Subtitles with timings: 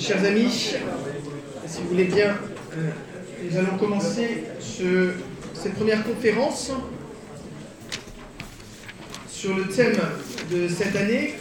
[0.00, 0.50] Chers amis,
[1.66, 2.36] si vous voulez bien,
[2.76, 2.90] euh,
[3.44, 5.12] nous allons commencer ce-
[5.54, 6.70] cette première conférence
[9.28, 9.98] sur le thème
[10.50, 11.34] de cette année,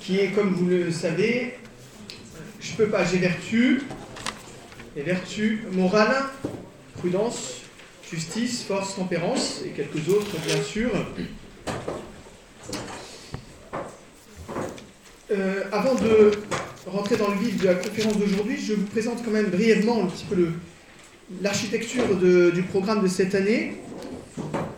[0.00, 1.58] qui est, comme vous le savez,
[2.60, 3.82] je peux pas, j'ai vertu,
[4.96, 6.24] les vertus morales,
[6.98, 7.60] prudence,
[8.10, 10.90] justice, force, tempérance, et quelques autres, bien sûr.
[15.32, 16.32] Euh, avant de
[16.86, 20.06] rentrer dans le vif de la conférence d'aujourd'hui, je vous présente quand même brièvement un
[20.06, 20.48] petit peu
[21.40, 23.76] l'architecture du programme de cette année.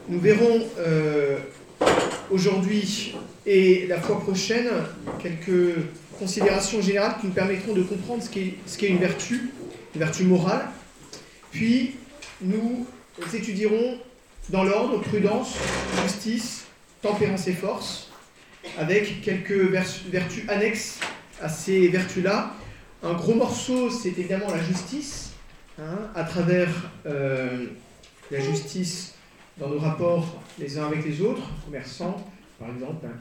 [0.09, 1.39] Nous verrons euh,
[2.31, 3.15] aujourd'hui
[3.47, 4.69] et la fois prochaine
[5.21, 5.77] quelques
[6.19, 9.51] considérations générales qui nous permettront de comprendre ce qu'est une vertu,
[9.95, 10.69] une vertu morale.
[11.51, 11.97] Puis
[12.43, 12.87] nous
[13.33, 13.99] étudierons
[14.51, 15.55] dans l'ordre prudence,
[16.03, 16.65] justice,
[17.01, 18.12] tempérance et force
[18.79, 19.71] avec quelques
[20.11, 21.01] vertus annexes
[21.41, 22.55] à ces vertus-là.
[23.03, 25.33] Un gros morceau, c'est évidemment la justice,
[25.79, 26.69] hein, à travers
[27.07, 27.67] euh,
[28.31, 29.15] la justice
[29.59, 32.25] dans nos rapports les uns avec les autres, commerçants,
[32.59, 33.17] par exemple, hein,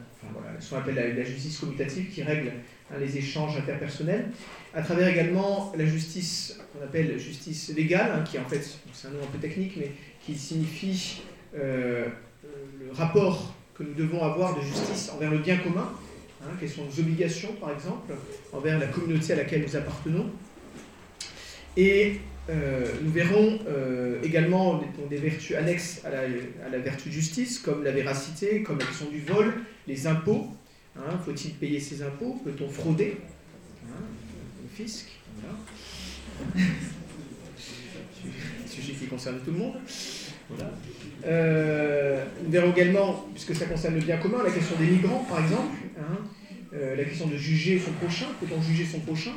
[0.59, 2.51] ce qu'on appelle la, justice commutative qui règle
[2.91, 4.29] hein, les échanges interpersonnels,
[4.73, 8.61] à travers également la justice qu'on appelle justice légale, qui en fait,
[8.93, 9.91] c'est un nom un peu technique, mais
[10.23, 11.23] qui signifie
[11.55, 12.05] euh,
[12.79, 15.91] le rapport que nous devons avoir de justice envers le bien commun,
[16.41, 18.13] hein, quelles sont nos obligations par exemple,
[18.53, 20.29] envers la communauté à laquelle nous appartenons.
[21.77, 22.17] Et
[22.49, 26.19] euh, nous verrons euh, également des, vertus annexes à la,
[26.65, 29.53] à la vertu de justice, comme la véracité, comme la question du vol,
[29.87, 30.47] les impôts.
[30.97, 33.17] hein, Faut-il payer ses impôts Peut-on frauder
[33.87, 34.03] hein,
[34.61, 35.07] Le fisc.
[35.35, 36.67] Voilà.
[38.67, 39.75] Sujet qui concerne tout le monde.
[40.49, 40.71] Voilà.
[41.25, 45.41] Euh, nous verrons également, puisque ça concerne le bien commun, la question des migrants, par
[45.41, 46.17] exemple, hein,
[46.73, 49.33] euh, la question de juger son prochain, peut-on juger son prochain?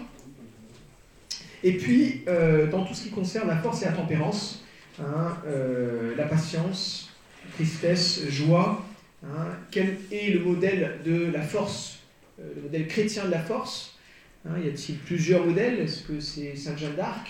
[1.62, 4.64] Et puis, euh, dans tout ce qui concerne la force et la tempérance,
[5.01, 7.11] hein, euh, la patience,
[7.55, 8.84] tristesse, joie,
[9.24, 12.01] hein, quel est le modèle de la force,
[12.39, 13.98] le modèle chrétien de la force?
[14.46, 15.80] Y a-t-il plusieurs modèles?
[15.80, 17.27] Est-ce que c'est Sainte Jeanne d'Arc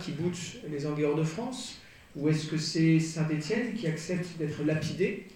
[0.00, 0.36] qui boute
[0.68, 1.79] les Anguilleurs de France?
[2.16, 5.26] Ou est-ce que c'est Saint-Étienne qui accepte d'être lapidé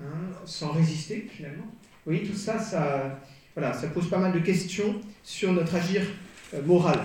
[0.00, 0.04] hein,
[0.44, 1.66] sans résister finalement?
[2.06, 3.20] Oui, tout ça, ça,
[3.54, 6.02] voilà, ça pose pas mal de questions sur notre agir
[6.54, 7.00] euh, moral.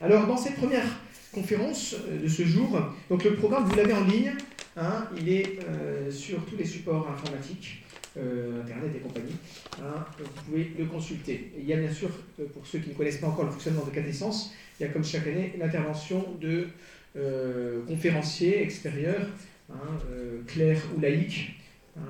[0.00, 0.86] Alors, dans cette première
[1.32, 2.78] conférence euh, de ce jour,
[3.08, 4.32] donc le programme, vous l'avez en ligne,
[4.76, 7.82] hein, il est euh, sur tous les supports informatiques,
[8.18, 9.36] Internet et compagnie.
[9.78, 11.52] hein, vous pouvez le consulter.
[11.54, 12.08] Et il y a bien sûr,
[12.54, 15.04] pour ceux qui ne connaissent pas encore le fonctionnement de Catessence, il y a comme
[15.04, 16.68] chaque année l'intervention de
[17.16, 19.26] euh, conférenciers extérieurs,
[19.72, 21.54] hein, euh, clercs ou laïcs,
[21.96, 22.00] hein,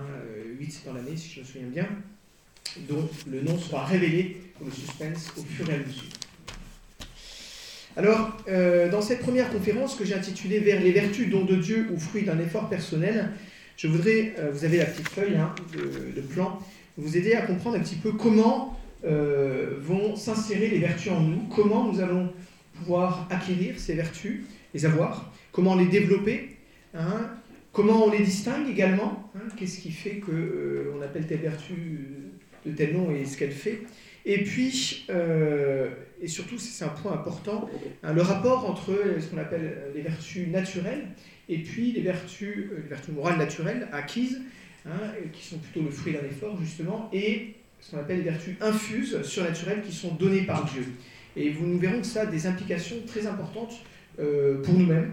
[0.59, 1.89] 8 dans l'année si je me souviens bien,
[2.89, 6.05] dont le nom sera révélé pour suspense au fur et à mesure.
[7.97, 11.89] Alors, euh, dans cette première conférence que j'ai intitulée Vers les vertus, dons de Dieu
[11.93, 13.31] ou fruits d'un effort personnel,
[13.79, 16.59] je voudrais, euh, vous avez la petite feuille hein, de, plan,
[16.99, 21.43] vous aider à comprendre un petit peu comment euh, vont s'insérer les vertus en nous,
[21.55, 22.31] comment nous allons
[22.79, 24.43] pouvoir acquérir ces vertus,
[24.75, 26.57] les avoir, comment les développer,
[26.95, 27.31] hein,
[27.73, 31.75] comment on les distingue également, hein, qu'est-ce qui fait qu'on euh, appelle telle vertu
[32.65, 33.83] de tel nom et ce qu'elle fait.
[34.25, 35.91] Et puis, euh,
[36.21, 37.71] et surtout, c'est un point important,
[38.03, 41.07] hein, le rapport entre ce qu'on appelle les vertus naturelles
[41.49, 44.41] et puis les vertus, euh, vertus morales naturelles acquises,
[45.33, 49.21] qui sont plutôt le fruit d'un effort justement, et ce qu'on appelle les vertus infuses,
[49.23, 50.87] surnaturelles, qui sont données par Dieu.
[51.35, 53.83] Et vous nous verrons que ça a des implications très importantes
[54.19, 55.13] euh, pour nous-mêmes,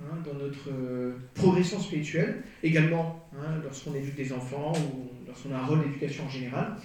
[0.00, 5.58] hein, dans notre euh, progression spirituelle, également hein, lorsqu'on éduque des enfants ou lorsqu'on a
[5.58, 6.76] un rôle d'éducation en général.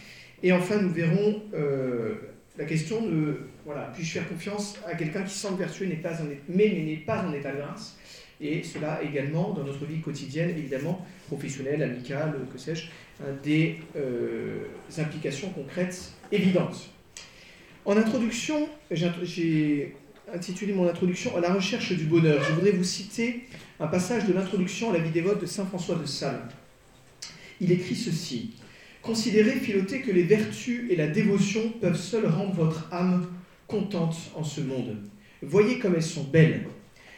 [0.44, 2.16] Et enfin, nous verrons euh,
[2.58, 6.02] la question de, voilà, puis-je faire confiance à quelqu'un qui semble vertueux n'est
[6.50, 7.98] mais n'est pas en état de grâce?
[8.42, 12.88] Et cela également dans notre vie quotidienne, évidemment, professionnelle, amicale, que sais-je,
[13.22, 13.80] hein, des
[14.98, 16.90] implications concrètes évidentes.
[17.86, 19.96] En introduction, j'ai
[20.36, 22.44] intitulé mon introduction à la recherche du bonheur.
[22.44, 23.46] Je voudrais vous citer
[23.80, 26.50] un passage de l'introduction à la vie dévote de Saint François de Sales.
[27.62, 28.52] Il écrit ceci
[29.02, 33.28] Considérez, Philoté, que les vertus et la dévotion peuvent seules rendre votre âme
[33.68, 34.98] contente en ce monde.
[35.42, 36.68] Voyez comme elles sont belles.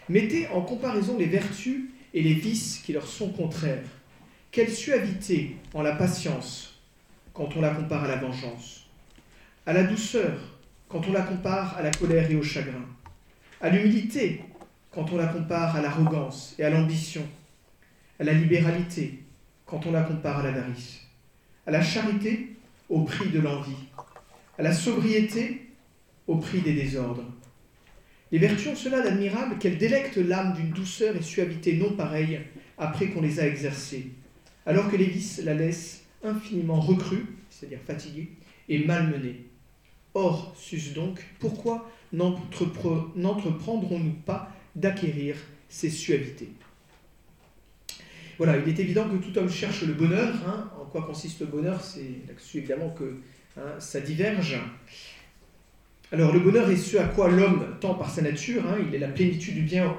[0.10, 3.84] Mettez en comparaison les vertus et les vices qui leur sont contraires.
[4.52, 6.80] Quelle suavité en la patience
[7.34, 8.86] quand on la compare à la vengeance,
[9.66, 10.58] à la douceur
[10.90, 12.86] quand on la compare à la colère et au chagrin,
[13.62, 14.42] à l'humilité
[14.92, 17.26] quand on la compare à l'arrogance et à l'ambition,
[18.20, 19.20] à la libéralité
[19.66, 21.02] quand on la compare à l'avarice,
[21.66, 22.56] à la charité
[22.90, 23.88] au prix de l'envie,
[24.58, 25.68] à la sobriété
[26.26, 27.26] au prix des désordres.
[28.32, 32.42] Les vertus ont cela d'admirable qu'elles délectent l'âme d'une douceur et suavité non pareilles
[32.78, 34.12] après qu'on les a exercées,
[34.66, 38.30] alors que les vices la laissent infiniment recrue, c'est-à-dire fatiguée,
[38.70, 39.46] et malmenée.
[40.14, 45.36] Or, sus donc, pourquoi n'entreprendrons-nous pas d'acquérir
[45.70, 46.50] ces suavités?
[48.38, 50.34] Voilà, il est évident que tout homme cherche le bonheur.
[50.48, 50.70] Hein.
[50.80, 51.82] En quoi consiste le bonheur?
[51.82, 53.18] C'est là-dessus évidemment que
[53.58, 54.60] hein, ça diverge.
[56.12, 58.78] Alors le bonheur est ce à quoi l'homme tend par sa nature, hein.
[58.88, 59.94] il est la plénitude du bien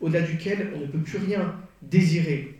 [0.00, 2.54] au-delà duquel on ne peut plus rien désirer.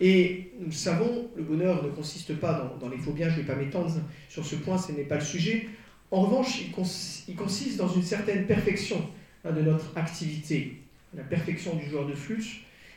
[0.00, 3.52] Et nous savons, le bonheur ne consiste pas dans, les faux biens, je ne vais
[3.52, 3.92] pas m'étendre
[4.28, 5.68] sur ce point, ce n'est pas le sujet.
[6.14, 9.04] En revanche, il, consiste dans une certaine perfection
[9.44, 10.76] hein, de notre activité.
[11.12, 12.46] La perfection du joueur de flûte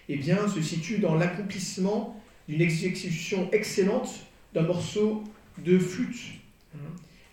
[0.08, 5.24] eh bien, se situe dans l'accomplissement d'une exécution excellente d'un morceau
[5.58, 6.20] de flûte.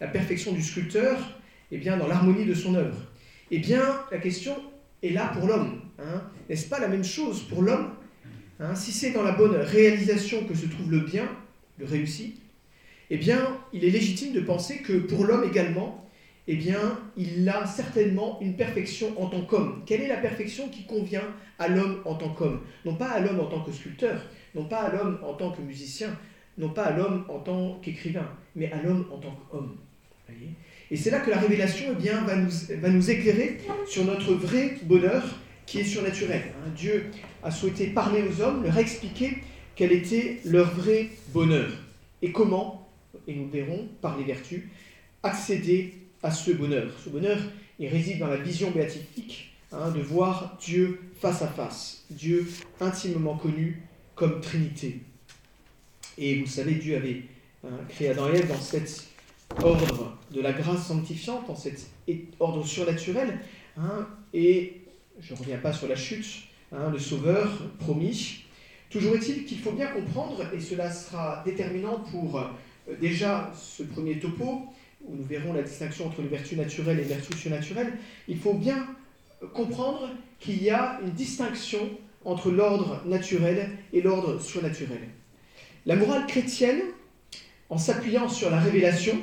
[0.00, 1.18] La perfection du sculpteur
[1.70, 2.96] eh bien, dans l'harmonie de son œuvre.
[3.50, 4.56] Eh bien, la question
[5.02, 5.82] est là pour l'homme.
[5.98, 6.22] Hein.
[6.48, 7.90] N'est-ce pas la même chose pour l'homme
[8.58, 8.74] hein?
[8.74, 11.28] Si c'est dans la bonne réalisation que se trouve le bien,
[11.76, 12.36] le réussi,
[13.10, 16.04] eh bien, il est légitime de penser que pour l'homme également,
[16.46, 19.82] eh bien, il a certainement une perfection en tant qu'homme.
[19.86, 21.24] Quelle est la perfection qui convient
[21.58, 22.60] à l'homme en tant qu'homme?
[22.84, 24.20] Non pas à l'homme en tant que sculpteur,
[24.54, 26.16] non pas à l'homme en tant que musicien,
[26.58, 29.76] non pas à l'homme en tant qu'écrivain, mais à l'homme en tant qu'homme.
[30.90, 32.50] Et c'est là que la révélation eh bien, va, nous,
[32.80, 35.22] va nous éclairer sur notre vrai bonheur
[35.66, 36.42] qui est surnaturel.
[36.48, 36.70] Hein.
[36.76, 37.06] Dieu
[37.42, 39.38] a souhaité parler aux hommes, leur expliquer
[39.76, 41.70] quel était leur vrai bonheur
[42.22, 42.83] et comment,
[43.26, 44.64] et nous verrons par les vertus,
[45.22, 46.92] accéder à ce bonheur.
[47.02, 47.38] Ce bonheur,
[47.78, 52.46] il réside dans la vision béatifique hein, de voir Dieu face à face, Dieu
[52.80, 53.82] intimement connu
[54.14, 55.00] comme Trinité.
[56.18, 57.22] Et vous savez, Dieu avait
[57.64, 59.08] hein, créé Adam et Ève dans cette
[59.62, 61.88] ordre de la grâce sanctifiante, en cet
[62.40, 63.40] ordre surnaturel.
[63.76, 64.80] Hein, et
[65.20, 67.48] je ne reviens pas sur la chute, le Sauveur
[67.78, 68.44] promis.
[68.90, 72.40] Toujours est-il qu'il faut bien comprendre, et cela sera déterminant pour
[73.00, 74.66] déjà ce premier topo,
[75.06, 77.92] où nous verrons la distinction entre les vertus naturelles et les vertus surnaturelles,
[78.28, 78.86] il faut bien
[79.52, 80.10] comprendre
[80.40, 81.90] qu'il y a une distinction
[82.24, 85.00] entre l'ordre naturel et l'ordre surnaturel.
[85.86, 86.80] La morale chrétienne,
[87.68, 89.18] en s'appuyant sur la révélation,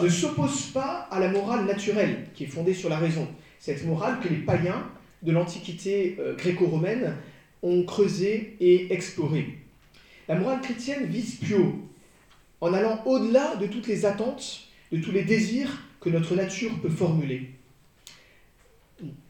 [0.00, 3.26] ne s'oppose pas à la morale naturelle qui est fondée sur la raison.
[3.58, 4.88] Cette morale que les païens
[5.22, 7.14] de l'Antiquité euh, gréco-romaine
[7.62, 9.58] ont creusée et explorée.
[10.28, 11.74] La morale chrétienne vise plus haut,
[12.60, 16.88] en allant au-delà de toutes les attentes, de tous les désirs que notre nature peut
[16.88, 17.50] formuler.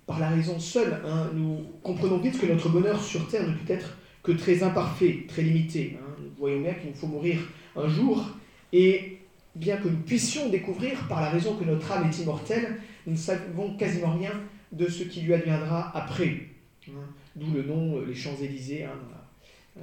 [0.07, 3.73] Par la raison seule, hein, nous comprenons vite que notre bonheur sur Terre ne peut
[3.73, 5.99] être que très imparfait, très limité.
[5.99, 6.15] Hein.
[6.21, 7.39] Nous voyons bien qu'il nous faut mourir
[7.75, 8.25] un jour,
[8.73, 9.19] et
[9.55, 13.19] bien que nous puissions découvrir par la raison que notre âme est immortelle, nous ne
[13.19, 14.33] savons quasiment rien
[14.73, 16.49] de ce qui lui adviendra après.
[16.89, 16.93] Hein.
[17.35, 18.87] D'où le nom, euh, les Champs-Élysées,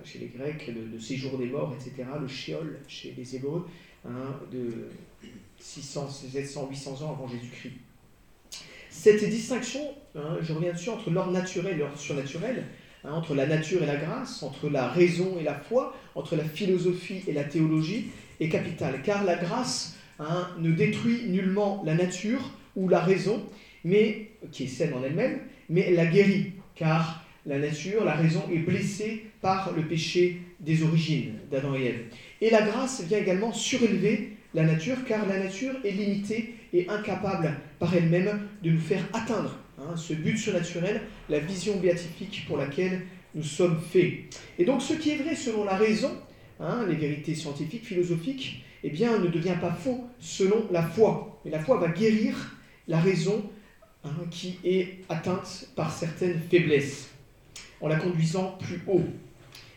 [0.04, 3.68] chez les Grecs, le, séjour des morts, etc., le Sheol chez les Hébreux,
[4.06, 4.90] hein, de
[5.60, 7.74] 600, 700, 800 ans avant Jésus-Christ.
[8.90, 9.82] Cette distinction,
[10.16, 12.66] je reviens dessus, entre l'ordre naturel et l'ordre surnaturel,
[13.04, 17.22] entre la nature et la grâce, entre la raison et la foi, entre la philosophie
[17.28, 18.08] et la théologie,
[18.40, 23.44] est capitale, car la grâce hein, ne détruit nullement la nature ou la raison,
[23.84, 28.60] mais qui est saine en elle-même, mais la guérit, car la nature, la raison est
[28.60, 32.02] blessée par le péché des origines d'Adam et Ève.
[32.42, 37.54] Et la grâce vient également surélever la nature, car la nature est limitée et incapable
[37.78, 43.04] par elle-même de nous faire atteindre hein, ce but surnaturel, la vision béatifique pour laquelle
[43.36, 44.14] nous sommes faits.
[44.58, 46.12] Et donc ce qui est vrai selon la raison,
[46.60, 51.42] Hein, les vérités scientifiques, philosophiques, eh bien, ne devient pas faux selon la foi.
[51.44, 52.58] Mais la foi va guérir
[52.88, 53.44] la raison
[54.04, 57.10] hein, qui est atteinte par certaines faiblesses,
[57.82, 59.04] en la conduisant plus haut.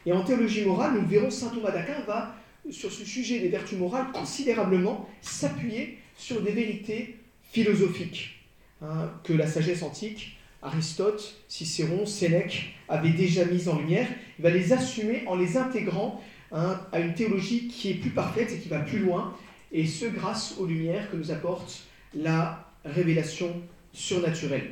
[0.06, 2.34] Et en théologie morale, nous verrons saint Thomas d'Aquin va,
[2.70, 7.16] sur ce sujet des vertus morales, considérablement s'appuyer sur des vérités
[7.52, 8.46] philosophiques
[8.82, 14.08] hein, que la sagesse antique, Aristote, Cicéron, Sénèque avaient déjà mises en lumière.
[14.38, 16.20] Il va les assumer en les intégrant
[16.52, 19.36] Hein, à une théologie qui est plus parfaite et qui va plus loin,
[19.72, 21.82] et ce grâce aux lumières que nous apporte
[22.14, 23.60] la révélation
[23.92, 24.70] surnaturelle.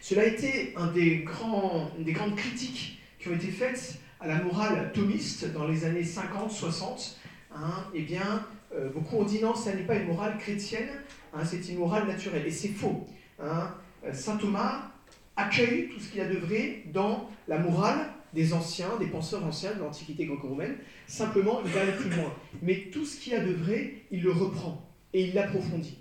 [0.00, 5.52] Cela a été une des grandes critiques qui ont été faites à la morale thomiste
[5.52, 7.16] dans les années 50-60.
[7.54, 8.44] Hein, eh bien,
[8.74, 10.88] euh, beaucoup ont dit non, ce n'est pas une morale chrétienne,
[11.32, 12.46] hein, c'est une morale naturelle.
[12.46, 13.06] Et c'est faux.
[13.40, 13.70] Hein.
[14.12, 14.90] Saint Thomas
[15.36, 19.44] accueille tout ce qu'il y a de vrai dans la morale des anciens, des penseurs
[19.44, 20.76] anciens de l'Antiquité gréco-romaine.
[21.06, 22.32] Simplement, il va aller plus loin.
[22.62, 24.82] Mais tout ce qu'il y a de vrai, il le reprend.
[25.14, 25.98] et il l'approfondit.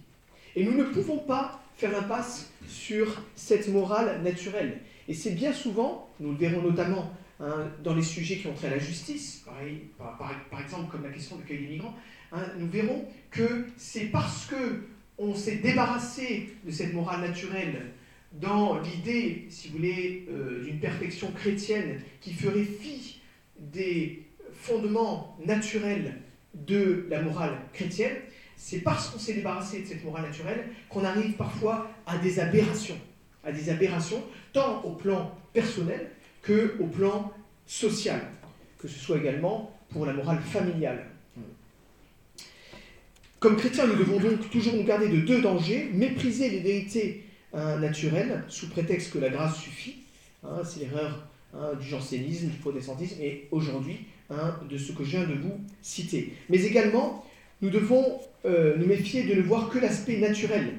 [0.56, 4.80] Et nous ne pouvons pas faire l'impasse sur cette morale naturelle.
[5.08, 8.68] Et c'est bien souvent, nous le verrons notamment hein, dans les sujets qui ont trait
[8.68, 9.46] à la justice,
[9.98, 11.96] par, exemple comme la question de l'accueil des migrants,
[12.32, 14.84] hein, nous verrons que c'est parce que
[15.18, 17.92] on s'est débarrassé de cette morale naturelle
[18.34, 23.22] dans l'idée, si vous voulez, euh, d'une perfection chrétienne qui ferait fi
[23.58, 26.22] des fondements naturels
[26.54, 28.16] de la morale chrétienne,
[28.58, 32.98] c'est parce qu'on s'est débarrassé de cette morale naturelle qu'on arrive parfois à des aberrations,
[33.44, 34.24] à des aberrations
[34.54, 36.12] tant au plan personnel
[36.46, 37.34] que au plan
[37.66, 38.22] social,
[38.80, 41.06] que ce soit également pour la morale familiale.
[43.40, 47.24] Comme chrétiens, nous devons donc toujours nous garder de deux dangers, mépriser les vérités
[47.54, 49.98] hein, naturelles sous prétexte que la grâce suffit,
[50.44, 54.00] hein, c'est l'erreur hein, du jansénisme, du protestantisme, et aujourd'hui
[54.70, 56.34] de ce que je viens de vous citer.
[56.50, 57.24] Mais également,
[57.62, 60.74] nous devons euh, nous méfier de ne voir que l'aspect naturel.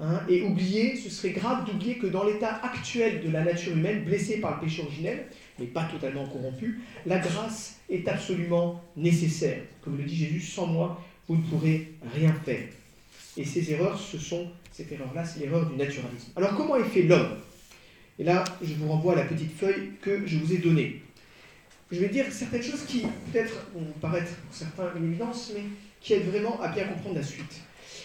[0.00, 4.04] Hein, et oublier, ce serait grave d'oublier que dans l'état actuel de la nature humaine,
[4.04, 5.26] blessée par le péché originel,
[5.58, 9.60] mais pas totalement corrompue, la grâce est absolument nécessaire.
[9.82, 12.68] Comme le dit Jésus, sans moi, vous ne pourrez rien faire.
[13.36, 16.30] Et ces erreurs, ce sont, cette erreur-là, c'est l'erreur du naturalisme.
[16.36, 17.36] Alors comment est fait l'homme?
[18.20, 21.02] Et là, je vous renvoie à la petite feuille que je vous ai donnée.
[21.90, 23.02] Je vais dire certaines choses qui,
[23.32, 25.62] peut-être, vont paraître pour certains une évidence, mais
[26.00, 27.62] qui aide vraiment à bien comprendre la suite.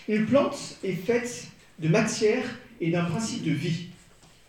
[0.07, 1.47] Une plante est faite
[1.79, 2.43] de matière
[2.81, 3.87] et d'un principe de vie,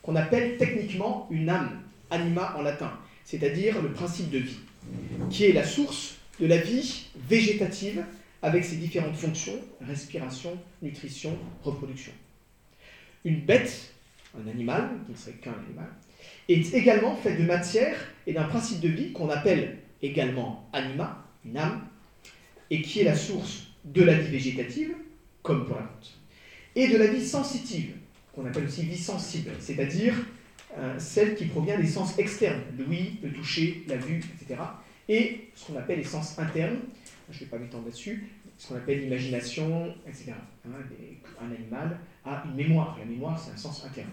[0.02, 2.92] qu'on appelle techniquement une âme, anima en latin,
[3.24, 4.58] c'est-à-dire le principe de vie,
[5.30, 8.04] qui est la source de la vie végétative
[8.42, 12.12] avec ses différentes fonctions, respiration, nutrition, reproduction.
[13.24, 13.94] Une bête,
[14.38, 15.88] un animal, qui ne serait qu'un animal,
[16.48, 21.56] est également faite de matière et d'un principe de vie qu'on appelle également anima, une
[21.56, 21.86] âme,
[22.70, 24.94] et qui est la source de la vie végétative,
[25.42, 26.18] comme pour la plante,
[26.76, 27.94] et de la vie sensitive,
[28.34, 30.14] qu'on appelle aussi vie sensible, c'est-à-dire
[30.76, 34.60] euh, celle qui provient des sens externes, l'ouïe, le toucher, la vue, etc.,
[35.08, 36.78] et ce qu'on appelle les sens internes,
[37.30, 38.26] je ne vais pas m'étendre là-dessus,
[38.58, 40.32] ce qu'on appelle l'imagination, etc.
[40.66, 40.70] Hein,
[41.40, 44.08] un animal a une mémoire, la mémoire c'est un sens interne.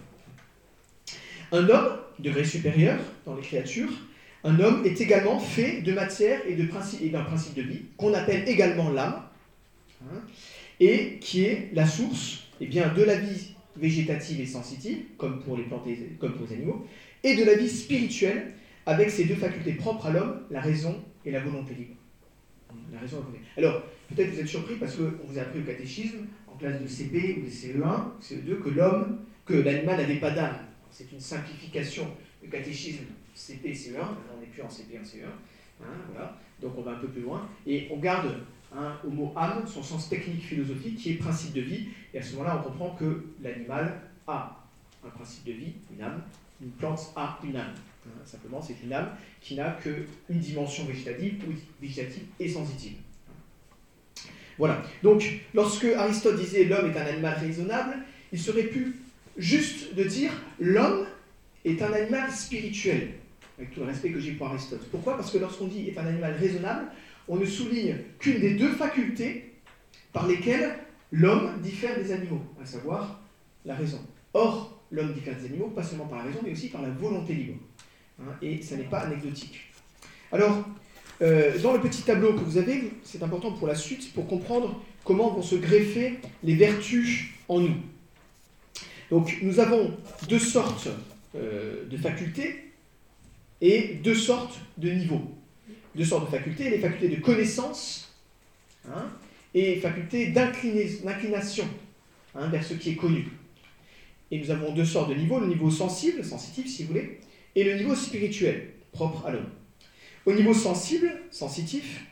[1.51, 3.91] Un homme, degré supérieur dans les créatures,
[4.44, 6.68] un homme est également fait de matière et d'un
[7.24, 9.22] principe, de vie, qu'on appelle également l'âme,
[10.03, 10.22] hein,
[10.80, 15.58] et qui est la source eh bien, de la vie végétative et sensitive, comme pour
[15.58, 16.86] les plantes et comme pour les animaux,
[17.24, 18.53] et de la vie spirituelle,
[18.86, 21.96] avec ces deux facultés propres à l'homme, la raison et la volonté libre.
[22.94, 25.63] La raison et la Alors, peut-être vous êtes surpris parce qu'on vous a appris au
[25.63, 30.32] catéchisme, en classe de CP ou de CE1, CE2, que l'homme, que l'animal n'avait pas
[30.32, 30.58] d'âme.
[30.91, 32.08] C'est une simplification
[32.44, 36.30] du catéchisme CP, CE1, on n'est plus en CP, en CE1, hein,
[36.62, 38.36] donc on va un peu plus loin, et on garde
[38.75, 42.21] hein, au mot âme son sens technique philosophique qui est principe de vie, et à
[42.21, 44.57] ce moment-là on comprend que l'animal a
[45.05, 46.21] un principe de vie, une âme,
[46.61, 47.73] une plante a une âme.
[48.07, 49.09] Hein, simplement, c'est une âme
[49.41, 51.43] qui n'a qu'une dimension végétative,
[51.79, 52.97] végétative et sensitive.
[54.57, 54.81] Voilà.
[55.03, 57.97] Donc, lorsque Aristote disait l'homme est un animal raisonnable,
[58.31, 58.95] il serait pu
[59.37, 61.05] juste de dire l'homme
[61.65, 63.13] est un animal spirituel
[63.57, 64.81] avec tout le respect que j'ai pour Aristote.
[64.89, 65.15] Pourquoi?
[65.15, 66.87] Parce que lorsqu'on dit est un animal raisonnable,
[67.27, 69.53] on ne souligne qu'une des deux facultés
[70.13, 70.75] par lesquelles
[71.11, 73.21] l'homme diffère des animaux, à savoir
[73.65, 73.99] la raison.
[74.33, 77.33] Or, l'homme diffère des animaux, pas seulement par la raison, mais aussi par la volonté
[77.33, 77.59] libre.
[78.19, 79.71] Hein, et ça n'est pas anecdotique.
[80.31, 80.65] Alors,
[81.21, 84.81] euh, dans le petit tableau que vous avez, c'est important pour la suite, pour comprendre
[85.03, 87.75] comment vont se greffer les vertus en nous.
[89.09, 89.97] Donc, nous avons
[90.29, 90.87] deux sortes
[91.35, 92.71] euh, de facultés
[93.59, 95.21] et deux sortes de niveaux.
[95.95, 98.13] Deux sortes de facultés, les facultés de connaissance
[98.88, 99.10] hein,
[99.53, 101.67] et facultés d'inclination
[102.36, 103.27] hein, vers ce qui est connu.
[104.31, 107.19] Et nous avons deux sortes de niveaux, le niveau sensible, sensitif si vous voulez,
[107.55, 109.50] et le niveau spirituel, propre à l'homme.
[110.25, 112.05] Au niveau sensible, sensitif,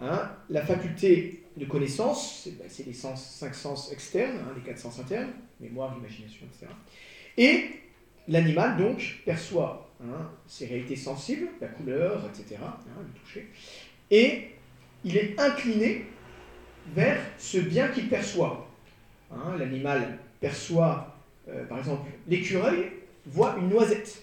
[0.00, 5.30] hein, la faculté de connaissance, c'est ben, les cinq sens externes, les quatre sens internes,
[5.60, 6.72] mémoire, imagination, etc.
[7.36, 7.70] Et
[8.26, 13.48] l'animal, donc, perçoit Hein, ses réalités sensibles, la couleur, etc., hein, le toucher,
[14.10, 14.52] et
[15.04, 16.06] il est incliné
[16.94, 18.66] vers ce bien qu'il perçoit.
[19.30, 22.92] Hein, l'animal perçoit, euh, par exemple, l'écureuil
[23.26, 24.22] voit une noisette.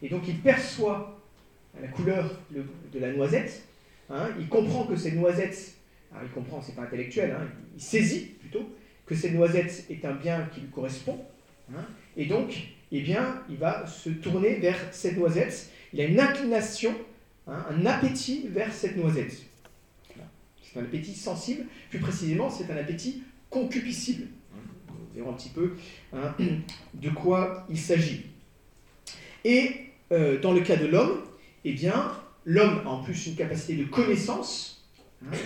[0.00, 1.20] Et donc il perçoit
[1.78, 3.62] la couleur de la noisette,
[4.38, 5.74] il comprend que cette noisette,
[6.22, 7.36] il comprend, c'est pas intellectuel,
[7.74, 8.74] il saisit plutôt
[9.04, 11.22] que cette noisette est un bien qui lui correspond,
[12.16, 15.70] et donc eh bien, il va se tourner vers cette noisette.
[15.92, 16.94] Il a une inclination,
[17.46, 19.44] hein, un appétit vers cette noisette.
[20.62, 24.26] C'est un appétit sensible, plus précisément, c'est un appétit concupiscible.
[24.88, 25.76] Nous verrons un petit peu
[26.12, 26.34] hein,
[26.94, 28.26] de quoi il s'agit.
[29.44, 29.70] Et
[30.10, 31.20] euh, dans le cas de l'homme,
[31.64, 32.12] eh bien,
[32.44, 34.84] l'homme a en plus une capacité de connaissance
[35.24, 35.36] hein,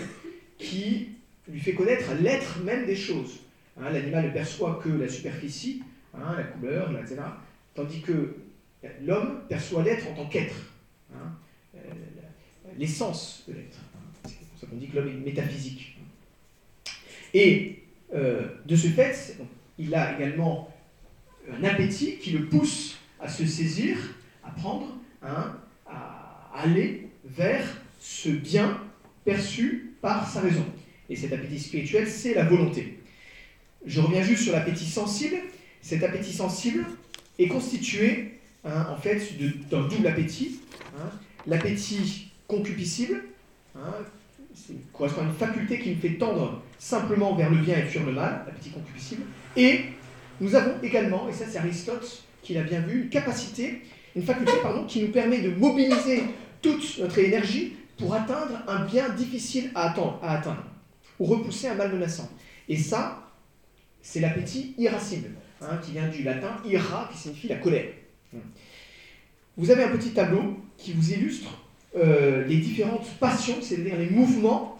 [0.59, 1.11] qui
[1.49, 3.41] lui fait connaître l'être même des choses.
[3.81, 5.83] L'animal ne perçoit que la superficie,
[6.15, 7.17] la couleur, etc.
[7.75, 8.37] Tandis que
[9.03, 10.57] l'homme perçoit l'être en tant qu'être,
[11.13, 11.79] euh,
[12.77, 13.79] l'essence de l'être.
[14.25, 15.99] C'est pour ça qu'on dit que l'homme est métaphysique.
[17.35, 17.83] Et
[18.15, 19.37] euh, de ce fait,
[19.79, 20.73] il a également
[21.53, 23.97] un appétit qui le pousse à se saisir,
[24.45, 27.65] à prendre, hein, à aller vers
[28.01, 28.81] ce bien
[29.25, 30.65] perçu par sa raison.
[31.11, 32.99] Et cet appétit spirituel, c'est la volonté.
[33.85, 35.37] Je reviens juste sur l'appétit sensible.
[35.83, 36.85] Cet appétit sensible
[37.39, 39.21] est constitué hein, en fait
[39.71, 40.61] d'un double appétit.
[40.97, 41.11] Hein.
[41.47, 43.23] L'appétit concupiscible,
[44.93, 48.13] correspond à une faculté qui nous fait tendre simplement vers le bien et fuir le
[48.13, 49.23] mal, l'appétit concupiscible.
[49.57, 49.85] Et
[50.41, 53.83] nous avons également, et ça c'est Aristote qui l'a bien vu, une capacité,
[54.17, 56.23] une faculté pardon, qui nous permet de mobiliser
[56.63, 60.65] toute notre énergie pour atteindre un bien difficile à atteindre,
[61.19, 62.29] ou repousser un mal menaçant.
[62.69, 63.31] Et ça,
[64.01, 67.87] c'est l'appétit irascible, hein, qui vient du latin ira, qui signifie la colère.
[69.57, 71.51] Vous avez un petit tableau qui vous illustre
[71.97, 74.79] euh, les différentes passions, c'est-à-dire les mouvements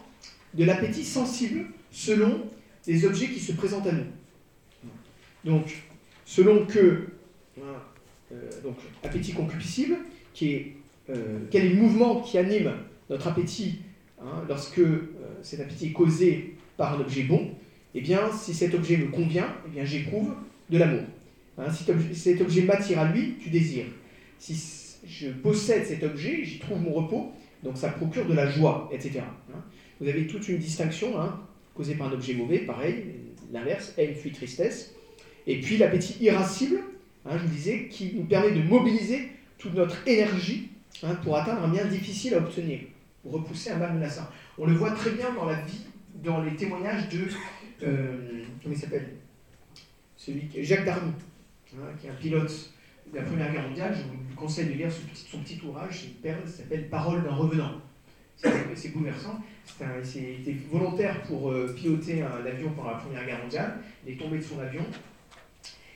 [0.53, 2.41] de l'appétit sensible selon
[2.87, 4.05] les objets qui se présentent à nous.
[5.43, 5.83] Donc,
[6.25, 7.07] selon que,
[7.61, 9.97] euh, donc, appétit concupiscible,
[10.41, 12.71] euh, quel est le mouvement qui anime
[13.09, 13.79] notre appétit
[14.21, 14.81] hein, lorsque
[15.41, 17.49] cet appétit est causé par un objet bon,
[17.95, 20.33] eh bien, si cet objet me convient, eh bien, j'éprouve
[20.69, 21.03] de l'amour.
[21.57, 23.87] Hein, si cet objet m'attire à lui, tu désires.
[24.37, 27.33] Si je possède cet objet, j'y trouve mon repos,
[27.63, 29.21] donc ça procure de la joie, etc.
[29.53, 29.61] Hein.
[29.99, 31.41] Vous avez toute une distinction hein,
[31.73, 33.05] causée par un objet mauvais, pareil,
[33.51, 34.93] l'inverse, haine, fuite, tristesse.
[35.47, 36.79] Et puis l'appétit irascible,
[37.29, 40.69] je vous disais, qui nous permet de mobiliser toute notre énergie
[41.23, 42.79] pour atteindre un bien difficile à obtenir,
[43.25, 44.27] repousser un mal menaçant.
[44.57, 45.85] On le voit très bien dans la vie,
[46.23, 47.27] dans les témoignages de,
[47.83, 49.09] euh, comment il s'appelle?
[50.61, 51.11] Jacques Darmy,
[51.99, 52.71] qui est un pilote
[53.13, 57.23] la Première Guerre mondiale, je vous conseille de lire son petit, ouvrage, ça s'appelle Parole
[57.23, 57.73] d'un revenant.
[58.75, 59.41] C'est bouleversant.
[59.81, 63.79] il était volontaire pour euh, piloter un avion pendant la Première Guerre mondiale.
[64.05, 64.85] Il est tombé de son avion.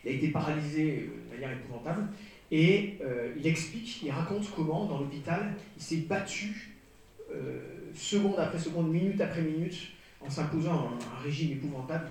[0.03, 2.07] Il a été paralysé euh, de manière épouvantable.
[2.51, 6.69] Et euh, il explique, il raconte comment, dans l'hôpital, il s'est battu
[7.95, 12.05] seconde après seconde, minute après minute, en s'imposant un, régime épouvantable,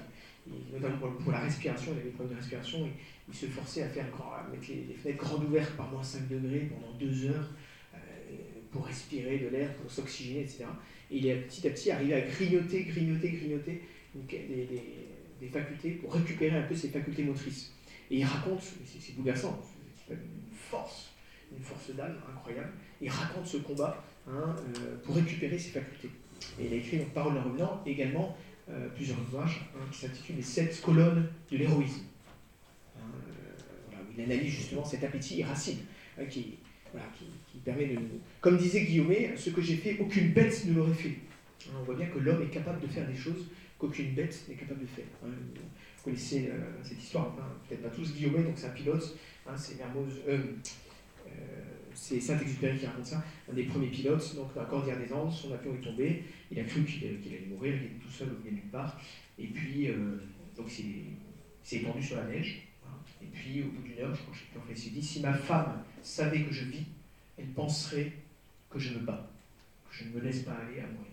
[0.46, 1.92] notamment pour, la respiration.
[1.92, 2.88] Il avait des problèmes de respiration
[3.28, 4.04] il se forçait à, faire,
[4.50, 7.50] mettre les, fenêtres grandes ouvertes par moins 5 degrés pendant deux heures
[7.94, 7.98] euh,
[8.70, 10.64] pour respirer de l'air, pour s'oxygéner, etc.
[11.10, 13.82] Et il est petit à petit arrivé à grignoter, grignoter, grignoter
[14.14, 17.72] des, facultés pour récupérer un peu ses facultés motrices.
[18.10, 19.60] Et il raconte, c'est bouleversant,
[20.10, 20.18] une
[20.52, 21.12] force,
[21.50, 22.72] une force d'âme incroyable.
[23.00, 26.10] Il raconte ce combat hein, euh, pour récupérer ses facultés.
[26.60, 28.36] Et il a écrit donc Parole d'un revenant également
[28.70, 32.02] euh, plusieurs ouvrages hein, qui s'intitulent Les sept colonnes de l'héroïsme
[34.16, 35.82] il analyse justement cet appétit irascible
[36.18, 36.58] hein, qui,
[37.64, 37.98] permet de.
[38.40, 41.16] Comme disait Guillaume, ce que j'ai fait, aucune bête ne l'aurait fait.
[41.66, 43.48] Hein, on voit bien que l'homme est capable de faire des choses
[43.78, 45.04] qu'aucune bête n'est capable de faire.
[45.24, 45.28] Hein.
[45.96, 47.34] Vous connaissez euh, cette histoire,
[47.68, 49.16] peut-être pas tous Guillaume, donc c'est un pilote,
[49.56, 49.84] c'est euh,
[50.28, 50.38] euh,
[52.02, 55.32] c'est Saint-Exupéry qui raconte ça, un des premiers pilotes, donc dans la Cordillère des Andes,
[55.32, 58.38] son avion est tombé, il a cru qu'il allait mourir, il était tout seul au
[58.42, 59.00] milieu nulle part,
[59.38, 59.88] et puis
[60.56, 61.04] donc il
[61.62, 62.66] s'est étendu sur la neige,
[63.22, 66.42] et puis, au bout d'une heure, je crois que j'ai dit, si ma femme savait
[66.42, 66.84] que je vis,
[67.38, 68.12] elle penserait
[68.68, 69.30] que je me bats,
[69.88, 71.12] que je ne me laisse pas aller à mourir.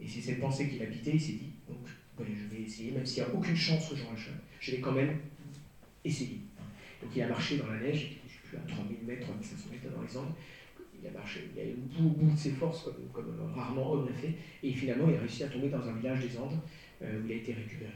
[0.00, 1.78] Et c'est cette pensée qu'il habitait, il s'est dit, donc,
[2.20, 4.14] je vais essayer, même s'il n'y a aucune chance que j'en
[4.60, 5.18] je vais quand même
[6.04, 6.40] essayer.
[7.00, 8.18] Donc il a marché dans la neige,
[8.56, 10.34] à 3000 mètres, 3500 mètres dans les Andes,
[11.02, 14.14] il a marché, il a eu au bout, de ses forces, comme, rarement homme l'a
[14.14, 16.58] fait, et finalement il a réussi à tomber dans un village des Andes,
[17.02, 17.92] euh, où il a été récupéré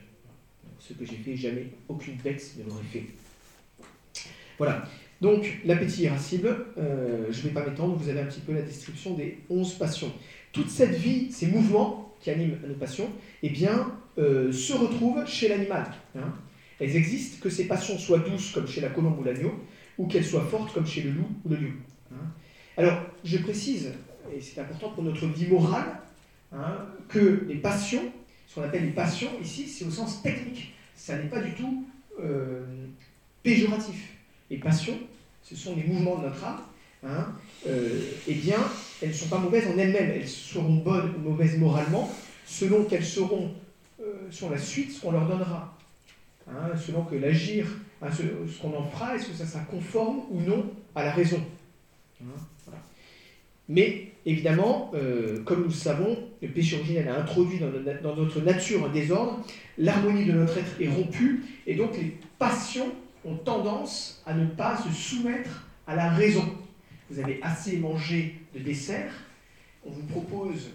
[0.79, 3.05] ce que j'ai fait, jamais aucune bête ne l'aurait fait.
[4.59, 4.87] Voilà.
[5.21, 8.63] Donc, l'appétit irascible, euh, je ne vais pas m'étendre, vous avez un petit peu la
[8.63, 10.13] description des onze passions.
[10.53, 13.09] Toute cette vie, ces mouvements qui animent nos passions,
[13.43, 15.87] eh bien, euh, se retrouvent chez l'animal.
[16.17, 16.35] Hein.
[16.81, 19.55] Elles existent, que ces passions soient douces comme chez la colombe ou l'agneau,
[19.99, 21.73] ou qu'elles soient fortes comme chez le loup ou le lion.
[22.13, 22.27] Hein.
[22.77, 23.93] Alors, je précise,
[24.35, 26.01] et c'est important pour notre vie morale,
[26.53, 28.13] hein, que les passions
[28.55, 30.75] ce qu'on appelle les passions, ici, c'est au sens technique.
[30.95, 31.85] Ça n'est pas du tout
[32.23, 32.63] euh,
[33.43, 34.13] péjoratif.
[34.49, 34.97] Les passions,
[35.43, 36.61] ce sont les mouvements de notre âme.
[37.05, 37.33] Hein,
[37.67, 38.59] euh, eh bien,
[39.03, 40.13] elles ne sont pas mauvaises en elles-mêmes.
[40.15, 42.15] Elles seront bonnes ou mauvaises moralement
[42.47, 43.53] selon quelles seront,
[44.01, 45.77] euh, sur la suite, qu'on leur donnera.
[46.87, 47.67] Selon que l'agir,
[48.03, 48.23] hein, ce,
[48.61, 51.41] qu'on en fera, est-ce que ça sera conforme ou non à la raison.
[52.23, 52.73] Hein,
[53.69, 58.85] Mais évidemment, euh, comme nous le savons, le péché originel a introduit dans, notre nature
[58.85, 59.45] un désordre,
[59.79, 62.93] l'harmonie de notre être est rompue, et donc les passions
[63.25, 66.45] ont tendance à ne pas se soumettre à la raison.
[67.11, 69.13] Vous avez assez mangé de dessert,
[69.85, 70.71] on vous propose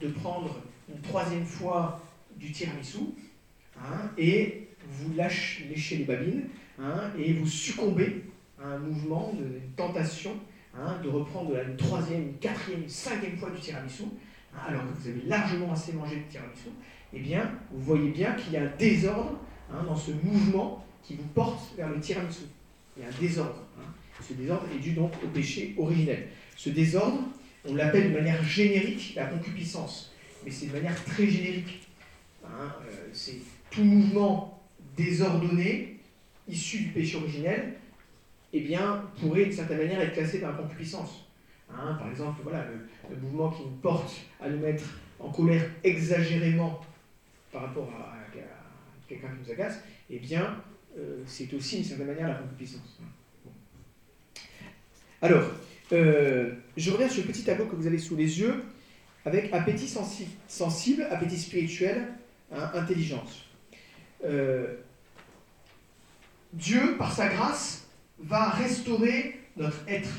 [0.00, 0.56] de prendre
[0.88, 2.00] une troisième fois
[2.36, 2.98] du tiramisu,
[4.16, 6.44] et vous lâchez, léchez les babines
[6.80, 8.24] hein, et vous succombez
[8.62, 10.32] à un mouvement, de, une tentation
[10.76, 14.04] hein, de reprendre la troisième, quatrième, cinquième fois du tiramisu,
[14.54, 16.68] hein, alors que vous avez largement assez mangé de tiramisu,
[17.12, 19.38] eh bien, vous voyez bien qu'il y a un désordre
[19.86, 22.44] dans ce mouvement qui vous porte vers le tiramisu.
[22.96, 23.64] Il y a un désordre.
[24.26, 26.28] Ce désordre est dû donc au péché originel.
[26.56, 27.20] Ce désordre,
[27.64, 30.12] on l'appelle de manière générique la concupiscence,
[30.44, 31.88] mais c'est de manière très générique.
[32.44, 32.68] Euh,
[33.12, 33.38] c'est
[33.70, 34.57] tout mouvement
[34.98, 35.96] désordonné,
[36.48, 37.74] issu du péché originel,
[38.52, 41.26] eh bien, pourrait d'une certaine manière être classé dans la concupiscence.
[41.70, 42.66] Hein, par exemple, voilà,
[43.10, 44.84] le, mouvement qui nous porte à nous mettre
[45.20, 46.80] en colère exagérément
[47.52, 48.16] par rapport à,
[49.08, 49.80] quelqu'un qui nous agace,
[50.10, 50.62] eh bien,
[50.98, 53.00] euh, c'est aussi d'une certaine manière la concupiscence.
[55.22, 55.44] Alors,
[55.92, 58.64] euh, je reviens sur le petit tableau que vous avez sous les yeux
[59.24, 62.08] avec appétit sensible, appétit spirituel,
[62.52, 63.46] hein, intelligence.
[64.24, 64.76] Euh,
[66.52, 67.86] Dieu, par sa grâce,
[68.18, 70.10] va restaurer notre être.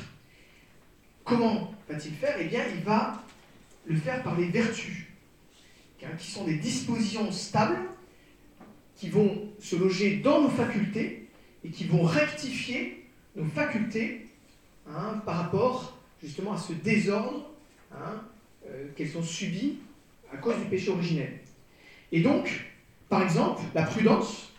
[1.24, 2.36] Comment va-t-il faire?
[2.38, 3.24] Eh bien, il va
[3.86, 5.06] le faire par les vertus,
[6.18, 7.78] qui sont des dispositions stables,
[8.96, 11.28] qui vont se loger dans nos facultés
[11.64, 14.26] et qui vont rectifier nos facultés
[14.88, 17.50] hein, par rapport justement à ce désordre
[17.92, 18.22] hein,
[18.66, 19.78] euh, qu'elles ont subi
[20.32, 21.40] à cause du péché originel.
[22.12, 22.66] Et donc,
[23.08, 24.49] par exemple, la prudence,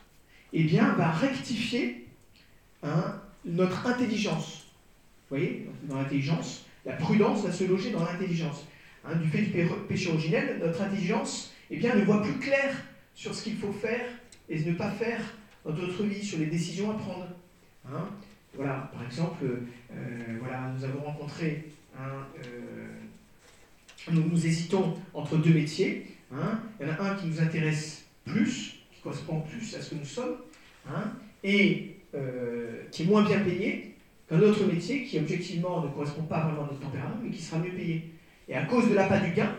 [0.54, 2.08] eh bien, va rectifier
[2.84, 4.68] hein, notre intelligence.
[5.30, 8.66] Vous voyez, dans l'intelligence, la prudence va se loger dans l'intelligence.
[9.06, 9.52] Hein, du fait du
[9.88, 12.76] péché originel, notre intelligence eh bien, ne voit plus clair
[13.16, 14.06] sur ce qu'il faut faire
[14.50, 15.22] et ne pas faire
[15.66, 17.28] dans notre vie, sur les décisions à prendre.
[17.88, 18.10] Hein.
[18.56, 21.66] voilà, par exemple, euh, voilà, nous avons rencontré
[22.00, 22.88] euh,
[24.12, 26.08] nous, nous, hésitons entre deux métiers.
[26.32, 30.06] il y en a un qui nous intéresse plus, correspond plus à ce que nous
[30.06, 30.38] sommes,
[30.88, 33.96] hein, et euh, qui est moins bien payé
[34.30, 37.60] qu'un autre métier qui objectivement ne correspond pas vraiment à notre tempérament, mais qui sera
[37.60, 38.10] mieux payé.
[38.48, 39.56] Et à cause de l'appât du gain,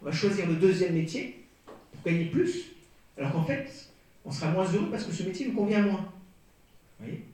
[0.00, 2.72] on va choisir le deuxième métier pour gagner plus,
[3.18, 3.68] alors qu'en fait,
[4.24, 6.08] on sera moins heureux parce que ce métier nous convient moins.
[7.00, 7.24] Voyez?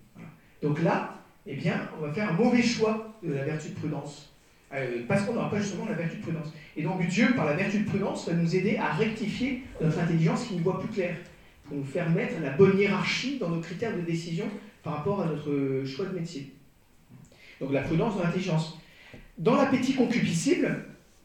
[0.63, 4.33] Donc là, eh bien, on va faire un mauvais choix de la vertu de prudence.
[4.75, 6.53] Euh, parce qu'on n'aura pas justement la vertu de prudence.
[6.77, 10.45] Et donc Dieu, par la vertu de prudence, va nous aider à rectifier notre intelligence
[10.45, 11.17] qui nous voit plus clair
[11.69, 14.47] pour nous faire mettre la bonne hiérarchie dans nos critères de décision
[14.83, 16.53] par rapport à notre choix de métier.
[17.61, 18.79] Donc la prudence dans l'intelligence.
[19.37, 20.85] Dans l'appétit concupiscible,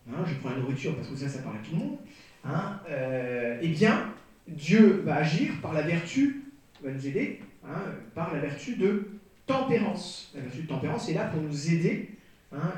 [0.09, 1.97] hein, je prends la nourriture parce que ça, ça parle à tout le monde,
[2.43, 4.13] hein, euh, eh bien,
[4.47, 6.43] Dieu va agir par la vertu,
[6.83, 7.81] va nous aider, hein,
[8.13, 9.07] par la vertu de
[9.45, 10.31] tempérance.
[10.35, 12.09] La vertu de tempérance est là pour nous aider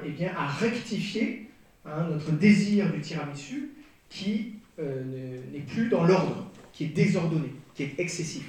[0.06, 1.50] eh bien, à rectifier
[1.86, 3.72] notre désir du tiramisu
[4.10, 6.45] qui euh, n'est plus dans l'ordre
[6.76, 8.44] qui est désordonné, qui est excessif.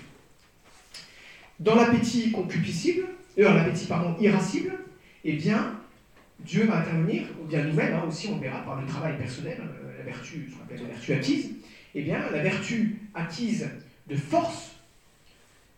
[1.61, 3.07] Dans l'appétit concupiscible,
[3.39, 4.73] euh, l'appétit pardon, irascible,
[5.25, 5.79] eh bien,
[6.41, 9.99] Dieu va intervenir, ou bien nous-mêmes hein, aussi, on verra par le travail personnel, euh,
[9.99, 11.51] la vertu, ce qu'on appelle la vertu acquise,
[11.95, 13.71] eh bien, la vertu acquise
[14.09, 14.73] de force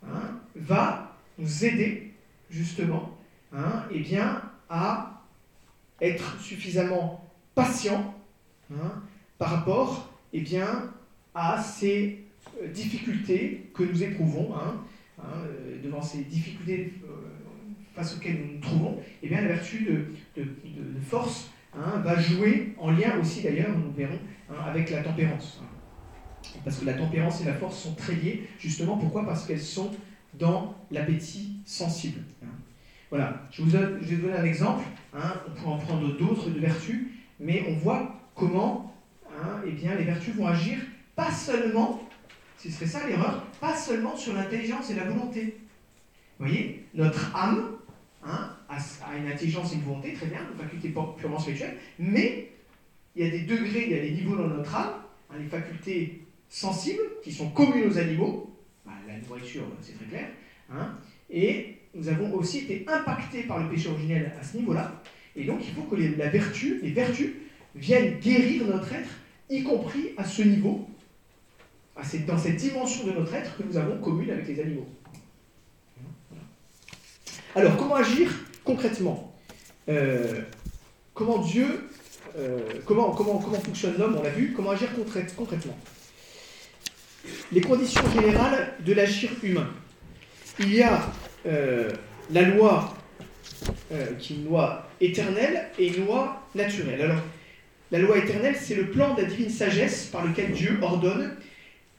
[0.05, 2.15] hein, va nous aider
[2.51, 3.17] justement
[3.53, 5.23] hein, eh bien, à
[6.01, 8.15] être suffisamment patient
[9.39, 10.93] par rapport eh bien,
[11.35, 12.28] à ces
[12.67, 14.83] difficultés que nous éprouvons, hein,
[15.19, 17.09] hein, euh, devant ces difficultés euh,
[17.95, 19.89] face auxquelles nous nous trouvons, eh bien, la vertu
[20.37, 20.45] de,
[21.03, 24.19] force hein, va jouer en lien aussi, d'ailleurs, nous verrons,
[24.67, 25.63] avec la tempérance.
[26.65, 29.27] Parce que la tempérance et la force sont très liées, justement, pourquoi?
[29.27, 29.91] Parce qu'elles sont
[30.35, 32.23] dans l'appétit sensible.
[33.11, 36.61] Voilà, je, vous je vais vous donner un exemple, on pourrait en prendre d'autres de
[36.61, 37.09] vertus,
[37.41, 38.89] mais on voit comment
[39.67, 40.79] eh bien, les vertus vont agir
[41.15, 42.01] pas seulement
[42.59, 45.57] ce serait ça l'erreur, pas seulement sur l'intelligence et la volonté.
[46.39, 47.77] Vous voyez, notre âme
[48.25, 52.51] hein, a, une intelligence et une volonté, très bien, une faculté purement spirituelle, mais
[53.15, 54.95] il y a des degrés, il y a des niveaux dans notre âme,
[55.31, 60.29] hein, les facultés sensibles qui sont communes aux animaux, bah, la nourriture, c'est très clair,
[60.73, 60.97] hein,
[61.31, 65.03] et nous avons aussi été impactés par le péché originel à ce niveau-là,
[65.37, 67.31] et donc il faut que la vertu, les vertus
[67.75, 69.11] viennent guérir notre être
[69.51, 70.89] y compris à ce niveau,
[72.27, 74.87] dans cette dimension de notre être que nous avons commune avec les animaux.
[77.57, 78.31] Alors, comment agir
[78.63, 79.35] concrètement
[79.89, 80.43] euh,
[81.15, 81.89] Comment Dieu,
[82.37, 84.89] euh, comment, comment, comment fonctionne l'homme, on l'a vu, comment agir
[85.37, 85.77] concrètement
[87.51, 89.69] Les conditions générales de l'agir humain.
[90.61, 91.01] Il y a
[91.47, 91.91] euh,
[92.31, 92.95] la loi
[94.21, 97.01] qui est une loi éternelle et une loi naturelle.
[97.01, 97.21] Alors,
[97.91, 101.35] la loi éternelle, c'est le plan de la divine sagesse par lequel Dieu ordonne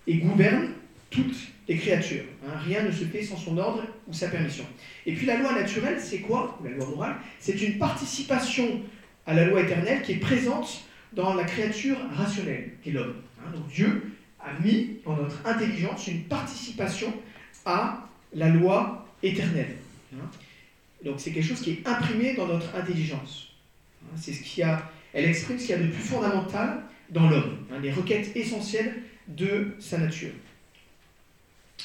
[0.10, 0.70] et gouverne
[1.12, 2.24] toutes les créatures.
[2.44, 2.58] Hein.
[2.66, 4.66] rien ne se fait sans son ordre ou sa permission.
[5.06, 6.60] Et puis la loi naturelle, c'est quoi?
[6.64, 8.82] La loi morale, c'est une participation
[9.28, 13.16] à la loi éternelle qui est présente dans la créature rationnelle, qui est l'homme.
[13.40, 13.52] Hein.
[13.56, 17.14] donc Dieu a mis dans notre intelligence une participation
[17.66, 19.76] à la loi éternelle.
[20.16, 20.26] Hein.
[21.06, 23.54] donc c'est quelque chose qui est imprimé dans notre intelligence.
[24.16, 27.58] c'est ce qui a, elle exprime ce qu'il y a de plus fondamental dans l'homme,
[27.82, 30.32] les requêtes essentielles de sa nature.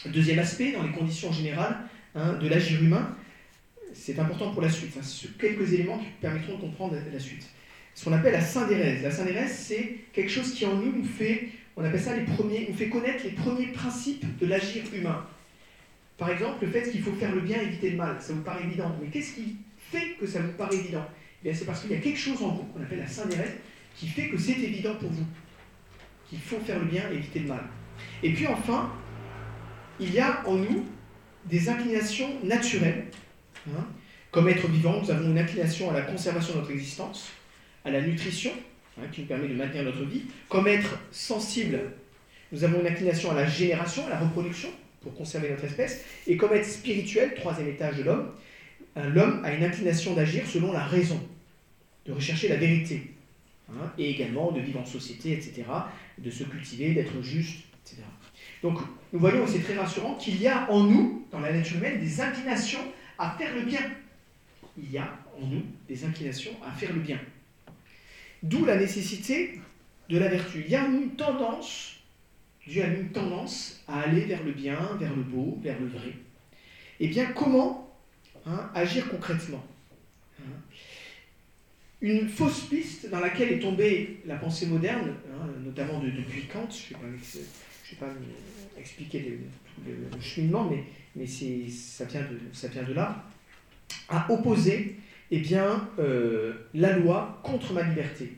[0.07, 1.77] Deuxième aspect, dans les conditions générales
[2.15, 3.17] hein, de l'agir humain,
[3.93, 4.95] c'est important pour la suite.
[4.99, 7.49] Hein, quelques éléments qui permettront de comprendre la suite.
[7.95, 9.03] Ce qu'on appelle la syndérèse.
[9.03, 12.67] La syndérèse, c'est quelque chose qui en nous nous fait, on appelle ça les premiers,
[12.69, 15.25] nous fait connaître les premiers principes de l'agir humain.
[16.19, 18.17] Par exemple, le fait qu'il faut faire le bien éviter le mal.
[18.21, 18.95] Ça vous paraît évident.
[19.01, 21.07] Mais qu'est-ce qui fait que ça vous paraît évident?
[21.45, 23.53] Eh C'est parce qu'il y a quelque chose en vous, qu'on appelle la syndérèse,
[23.97, 25.27] qui fait que c'est évident pour vous.
[26.29, 27.63] Qu'il faut faire le bien et éviter le mal.
[28.23, 28.91] Et puis enfin,
[30.01, 30.85] il y a en nous
[31.47, 33.05] des inclinations naturelles.
[33.69, 33.87] Hein.
[34.31, 37.31] Comme être vivant, nous avons une inclination à la conservation de notre existence,
[37.85, 38.51] à la nutrition,
[38.99, 40.23] hein, qui nous permet de maintenir notre vie.
[40.49, 41.79] Comme être sensible,
[42.51, 44.71] nous avons une inclination à la génération, à la reproduction,
[45.03, 46.05] pour conserver notre espèce.
[46.27, 48.33] Et comme être spirituel, troisième étage de l'homme,
[48.97, 51.21] hein, l'homme a une inclination d'agir selon la raison,
[52.07, 53.15] de rechercher la vérité,
[53.99, 55.63] et également de vivre en société, etc.,
[56.19, 58.03] de se cultiver, d'être juste, etc.
[58.63, 58.79] Donc
[59.13, 62.21] nous voyons, c'est très rassurant, qu'il y a en nous, dans la nature humaine, des
[62.21, 62.81] inclinations
[63.19, 63.81] à faire le bien.
[64.77, 67.19] Il y a en nous des inclinations à faire le bien.
[68.43, 69.61] D'où la nécessité
[70.09, 70.63] de la vertu.
[70.65, 71.97] Il y a une tendance,
[72.67, 76.15] Dieu a une tendance à aller vers le bien, vers le beau, vers le vrai.
[77.01, 77.95] Eh bien, comment
[78.47, 79.65] hein, agir concrètement?
[82.01, 86.95] Une fausse piste dans laquelle est tombée la pensée moderne, hein, notamment depuis Kant, je
[86.95, 88.07] ne sais pas
[88.79, 89.39] expliquer
[89.87, 90.85] le, cheminement, mais,
[91.17, 93.25] mais ça, vient de, ça vient de là,
[94.09, 94.97] à opposer
[95.31, 98.33] eh bien, euh, la loi contre ma liberté,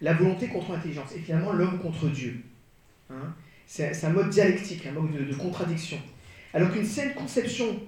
[0.00, 2.40] la volonté contre l'intelligence, et finalement l'homme contre Dieu.
[3.10, 3.34] Hein.
[3.66, 5.98] c'est un mode dialectique, un mode de, contradiction.
[6.52, 7.80] Alors qu'une saine conception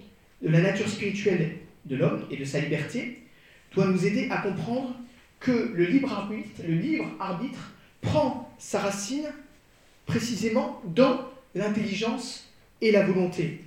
[0.42, 3.23] de la nature spirituelle de l'homme et de sa liberté
[3.75, 4.96] doit nous aider à comprendre
[5.40, 6.12] que le libre
[7.18, 9.29] arbitre, prend sa racine
[10.07, 12.48] précisément dans l'intelligence
[12.81, 13.61] et la volonté,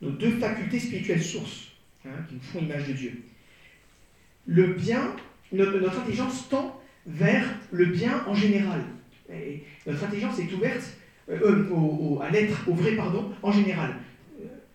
[0.00, 1.72] nos deux facultés spirituelles sources,
[2.06, 3.22] hein, qui nous font image de Dieu.
[4.46, 5.14] Le bien,
[5.52, 8.80] notre, intelligence tend vers le bien en général.
[9.86, 10.96] notre intelligence est ouverte
[11.28, 13.96] euh, à l'être, au vrai, pardon, en général.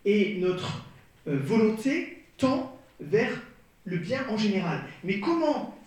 [0.05, 0.85] Et notre
[1.27, 3.31] euh, volonté tend vers
[3.85, 4.83] le bien en général.
[5.03, 5.77] Mais comment,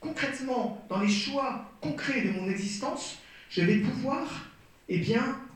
[0.00, 3.18] concrètement, dans les choix concrets de mon existence,
[3.50, 4.46] je vais pouvoir
[4.88, 5.02] eh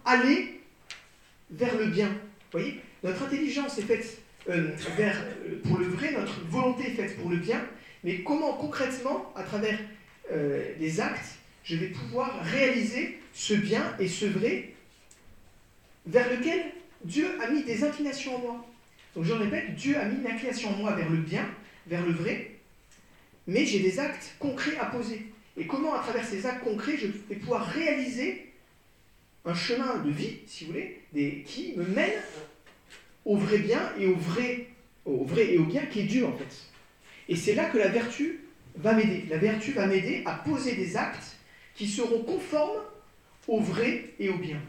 [0.05, 0.61] aller
[1.51, 2.09] vers le bien.
[2.51, 7.31] Voyez Notre intelligence est faite euh, euh, pour le vrai, notre volonté est faite pour
[7.31, 7.61] le bien,
[8.03, 9.79] mais comment concrètement, à travers
[10.33, 14.75] euh, des actes, je vais pouvoir réaliser ce bien et ce vrai
[16.07, 16.65] vers lequel
[17.05, 18.67] Dieu a mis des inclinations en moi.
[19.15, 21.47] Donc je répète, Dieu a mis une inclination en moi vers le bien,
[21.87, 22.52] vers le vrai,
[23.47, 25.27] mais j'ai des actes concrets à poser.
[25.57, 28.53] Et comment, à travers ces actes concrets, je vais pouvoir réaliser
[29.45, 32.21] un chemin de vie, si vous voulez, qui me mène
[33.25, 34.69] au vrai bien et au vrai,
[35.05, 36.55] au vrai et au bien qui est Dieu en fait.
[37.29, 38.41] Et c'est là que la vertu
[38.77, 39.25] va m'aider.
[39.29, 41.37] La vertu va m'aider à poser des actes
[41.75, 42.83] qui seront conformes
[43.49, 44.61] au vrai et au bien.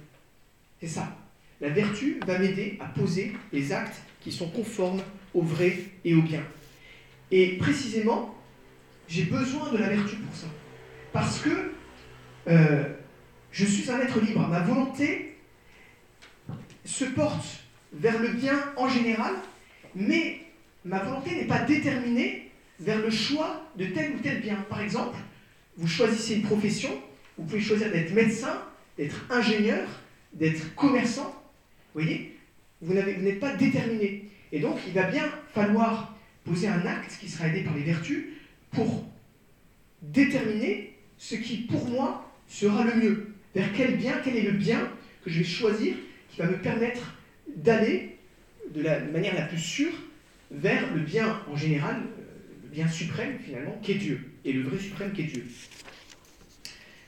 [0.79, 1.15] C'est ça.
[1.62, 5.01] La vertu va m'aider à poser les actes qui sont conformes
[5.33, 6.43] au vrai et au bien.
[7.31, 8.36] Et précisément,
[9.07, 10.47] j'ai besoin de la vertu pour ça.
[11.11, 11.73] Parce que
[12.47, 12.83] euh,
[13.51, 14.47] je suis un être libre.
[14.47, 15.37] Ma volonté
[16.85, 17.45] se porte
[17.93, 19.33] vers le bien en général,
[19.95, 20.41] mais
[20.83, 24.57] ma volonté n'est pas déterminée vers le choix de tel ou tel bien.
[24.69, 25.17] Par exemple,
[25.77, 26.89] vous choisissez une profession,
[27.37, 28.61] vous pouvez choisir d'être médecin,
[28.97, 29.87] d'être ingénieur,
[30.33, 31.33] d'être commerçant.
[31.93, 32.37] Vous voyez
[32.81, 34.29] Vous n'êtes pas déterminé.
[34.51, 38.33] Et donc, il va bien falloir poser un acte qui sera aidé par les vertus
[38.73, 39.05] pour
[40.01, 44.89] déterminer ce qui, pour moi, sera le mieux Vers quel bien Quel est le bien
[45.23, 45.95] que je vais choisir
[46.29, 47.15] qui va me permettre
[47.55, 48.17] d'aller
[48.73, 49.93] de la manière la plus sûre
[50.51, 52.23] vers le bien en général, euh,
[52.63, 55.45] le bien suprême finalement, qu'est Dieu, et le vrai suprême qu'est Dieu.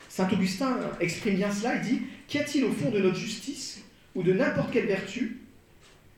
[0.08, 3.82] Saint Augustin exprime bien cela, il dit Qu'y a-t-il au fond de notre justice
[4.14, 5.38] ou de n'importe quelle vertu,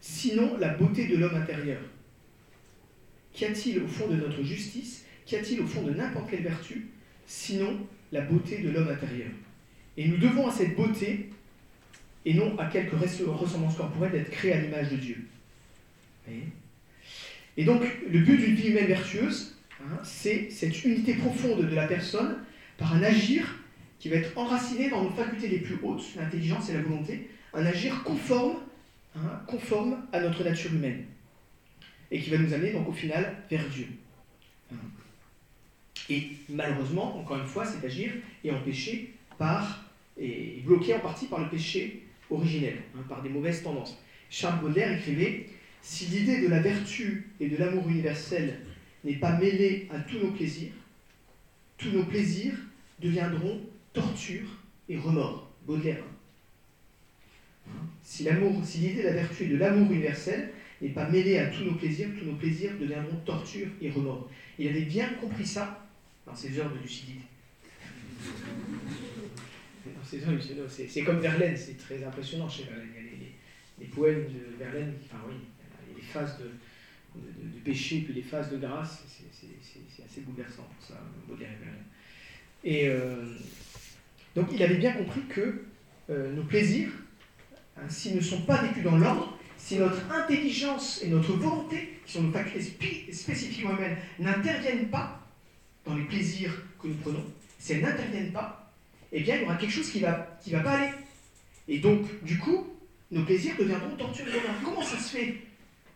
[0.01, 1.81] sinon la beauté de l'homme intérieur?
[3.33, 6.87] Qu'y a-t-il au fond de notre justice Qu'y a-t-il au fond de n'importe quelle vertu,
[7.27, 9.29] sinon la beauté de l'homme intérieur?
[9.99, 11.29] Et nous devons à cette beauté,
[12.25, 15.17] et non à quelque ressemblance corporelle, d'être créés à l'image de Dieu.
[17.59, 21.87] Et donc, le but d'une vie humaine vertueuse, hein, c'est cette unité profonde de la
[21.87, 22.39] personne
[22.79, 23.55] par un agir
[23.99, 27.67] qui va être enraciné dans nos facultés les plus hautes, l'intelligence et la volonté, un
[27.67, 28.57] agir conforme,
[29.15, 31.05] hein, conforme à notre nature humaine,
[32.11, 33.89] et qui va nous amener donc au final vers Dieu.
[36.11, 38.13] Et malheureusement, encore une fois, cet agir
[38.45, 39.85] est empêché par,
[40.19, 43.99] et bloqué en partie par le péché originel, hein, par des mauvaises tendances.
[44.31, 45.47] Charles Baudelaire écrivait
[45.83, 48.61] Si l'idée de la vertu et de l'amour universel
[49.05, 50.73] n'est pas mêlée à tous nos plaisirs,
[51.77, 52.55] tous nos plaisirs
[53.01, 53.61] deviendront
[53.93, 54.49] torture
[54.89, 55.49] et remords.
[55.67, 56.03] Baudelaire.
[58.03, 61.47] Si l'amour, si l'idée de la vertu et de l'amour universel n'est pas mêlée à
[61.49, 64.31] tous nos plaisirs, tous nos plaisirs deviendront torture et remords.
[64.59, 65.88] Il avait bien compris ça
[66.29, 67.21] dans ses heures de lucidité.
[70.05, 72.89] C'est comme Verlaine, c'est très impressionnant chez Verlaine.
[72.95, 73.29] Il y a
[73.81, 75.35] les, poèmes de Verlaine, enfin oui,
[75.97, 76.51] les phases de,
[77.17, 81.85] de, péché puis les phases de grâce, c'est assez bouleversant pour ça, Baudelaire et Verlaine.
[82.65, 83.37] Et euh,
[84.35, 85.65] donc il avait bien compris que
[86.11, 86.91] euh, nos plaisirs,
[87.77, 92.13] hein, s'ils ne sont pas vécus dans l'ordre, si notre intelligence et notre volonté, qui
[92.13, 95.28] sont nos facultés spécifiquement humaines, n'interviennent pas
[95.89, 97.25] dans les plaisirs que nous prenons,
[97.59, 98.71] si elles n'interviennent pas,
[99.11, 100.93] eh bien il y aura quelque chose qui ne va, qui va pas aller.
[101.67, 102.67] Et donc, du coup,
[103.11, 105.37] nos plaisirs deviendront torture et Comment ça se fait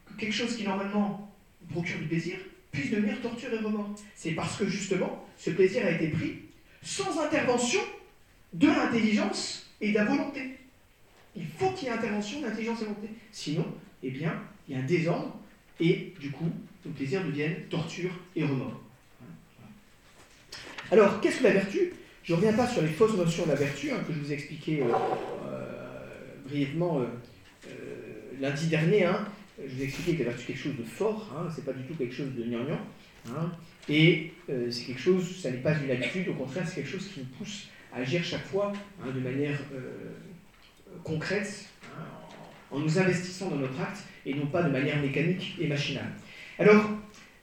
[0.06, 1.30] que quelque chose qui normalement
[1.68, 2.38] procure du plaisir
[2.70, 3.94] puisse devenir torture et remords?
[4.14, 6.38] C'est parce que justement, ce plaisir a été pris
[6.82, 7.80] sans intervention
[8.54, 10.58] de l'intelligence et de la volonté.
[11.36, 13.08] Il faut qu'il y ait intervention d'intelligence et de volonté.
[13.30, 13.66] Sinon,
[14.02, 15.36] eh bien, il y a un désordre
[15.80, 16.50] et du coup,
[16.84, 18.80] nos plaisirs deviennent torture et remords.
[20.92, 21.90] Alors, qu'est-ce que la vertu?
[22.22, 24.30] Je ne reviens pas sur les fausses notions de la vertu hein, que je vous
[24.30, 24.92] ai expliquées euh,
[25.48, 25.64] euh,
[26.46, 27.66] brièvement euh,
[28.38, 29.06] lundi dernier.
[29.06, 29.26] Hein.
[29.58, 31.72] Je vous ai expliqué que la vertu est quelque chose de fort, hein, c'est pas
[31.72, 32.78] du tout quelque chose de gnangnan.
[33.30, 33.52] Hein,
[33.88, 37.20] et c'est quelque chose, ça n'est pas une habitude, au contraire, c'est quelque chose qui
[37.20, 39.58] nous pousse agir chaque fois hein, de manière
[41.04, 41.68] concrète,
[42.70, 46.12] en nous investissant dans notre acte et non pas de manière mécanique et machinale.
[46.58, 46.84] Alors,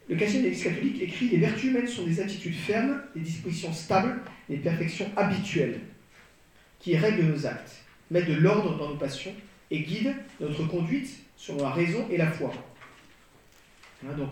[0.09, 3.71] le Catéchisme de l'Église catholique écrit Les vertus humaines sont des attitudes fermes, des dispositions
[3.71, 4.19] stables,
[4.49, 5.79] des perfections habituelles
[6.79, 9.33] qui règlent nos actes, mettent de l'ordre dans nos passions
[9.69, 12.51] et guident notre conduite sur la raison et la foi.
[14.03, 14.31] Hein, donc,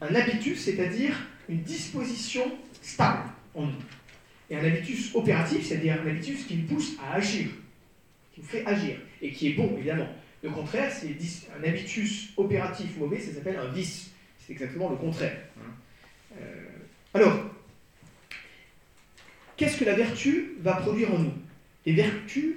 [0.00, 1.14] un habitus, c'est-à-dire
[1.48, 2.44] une disposition
[2.80, 3.82] stable en nous
[4.48, 7.48] et un habitus opératif, c'est-à-dire un habitus qui nous pousse à agir,
[8.32, 10.08] qui nous fait agir, et qui est bon, évidemment.
[10.42, 11.16] Le contraire, c'est
[11.56, 14.09] un habitus opératif mauvais, ça s'appelle un vice.
[14.50, 15.38] C'est exactement le contraire.
[15.60, 15.70] Hein.
[16.40, 16.64] Euh,
[17.14, 17.38] alors,
[19.56, 21.32] qu'est-ce que la vertu va produire en nous?
[21.86, 22.56] Les vertus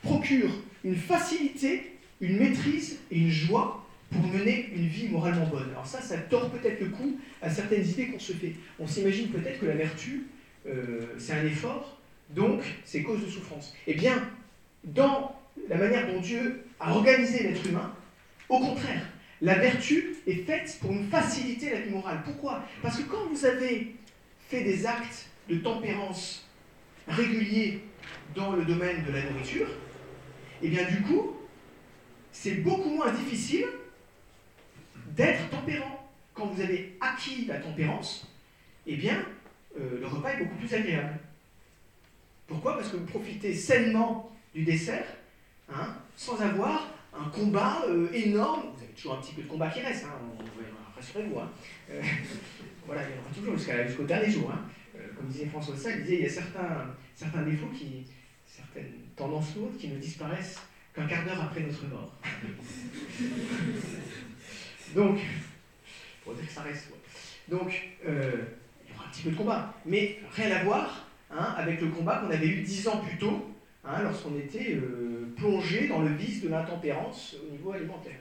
[0.00, 5.68] procurent une facilité, une maîtrise et une joie pour mener une vie moralement bonne.
[5.72, 8.54] Alors ça, ça tord peut-être le coup à certaines idées qu'on se fait.
[8.78, 10.28] On s'imagine peut-être que la vertu,
[10.66, 13.74] euh, c'est un effort, donc c'est cause de souffrance.
[13.86, 14.26] Eh bien,
[14.84, 17.92] dans la manière dont Dieu a organisé l'être humain,
[18.48, 19.02] au contraire,
[19.42, 22.22] la vertu est faite pour nous faciliter la vie morale.
[22.24, 22.64] Pourquoi?
[22.82, 23.94] Parce que quand vous avez
[24.48, 26.48] fait des actes de tempérance
[27.08, 27.82] réguliers
[28.34, 29.68] dans le domaine de la nourriture,
[30.62, 31.36] eh bien du coup,
[32.32, 33.66] c'est beaucoup moins difficile
[35.14, 36.10] d'être tempérant.
[36.34, 38.30] Quand vous avez acquis la tempérance,
[38.86, 39.24] eh bien,
[39.78, 41.18] euh, le repas est beaucoup plus agréable.
[42.46, 42.76] Pourquoi?
[42.76, 45.06] Parce que vous profitez sainement du dessert,
[45.70, 46.88] hein, sans avoir
[47.18, 48.64] un combat euh, énorme.
[48.96, 50.18] Toujours un petit peu de combat qui reste, hein,
[50.94, 51.38] rassurez-vous.
[51.38, 51.50] Hein.
[51.90, 52.00] Euh,
[52.86, 54.50] voilà, il y en aura toujours jusqu'au dernier jour.
[54.50, 54.64] Hein.
[55.16, 56.94] comme disait François Sall, il disait il y a certains,
[57.42, 58.06] défauts, qui,
[58.46, 60.58] certaines tendances lourdes qui ne disparaissent
[60.94, 62.14] qu'un quart d'heure après notre mort.
[64.94, 65.18] Donc,
[66.24, 66.88] pour dire que ça reste.
[67.48, 72.30] Donc, un petit peu de combat, mais rien à voir hein, avec le combat qu'on
[72.30, 76.48] avait eu dix ans plus tôt, hein, lorsqu'on était euh, plongé dans le vice de
[76.48, 78.16] l'intempérance au niveau alimentaire.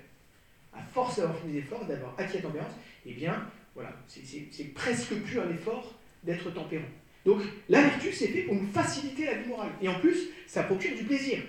[0.76, 2.74] À force d'avoir fait des efforts, d'avoir acquis la tempérance,
[3.06, 6.84] eh bien, voilà, c'est presque plus un effort d'être tempérant.
[7.26, 9.72] Donc la vertu, c'est fait pour nous faciliter la vie morale.
[9.82, 11.40] Et en plus, ça procure du plaisir.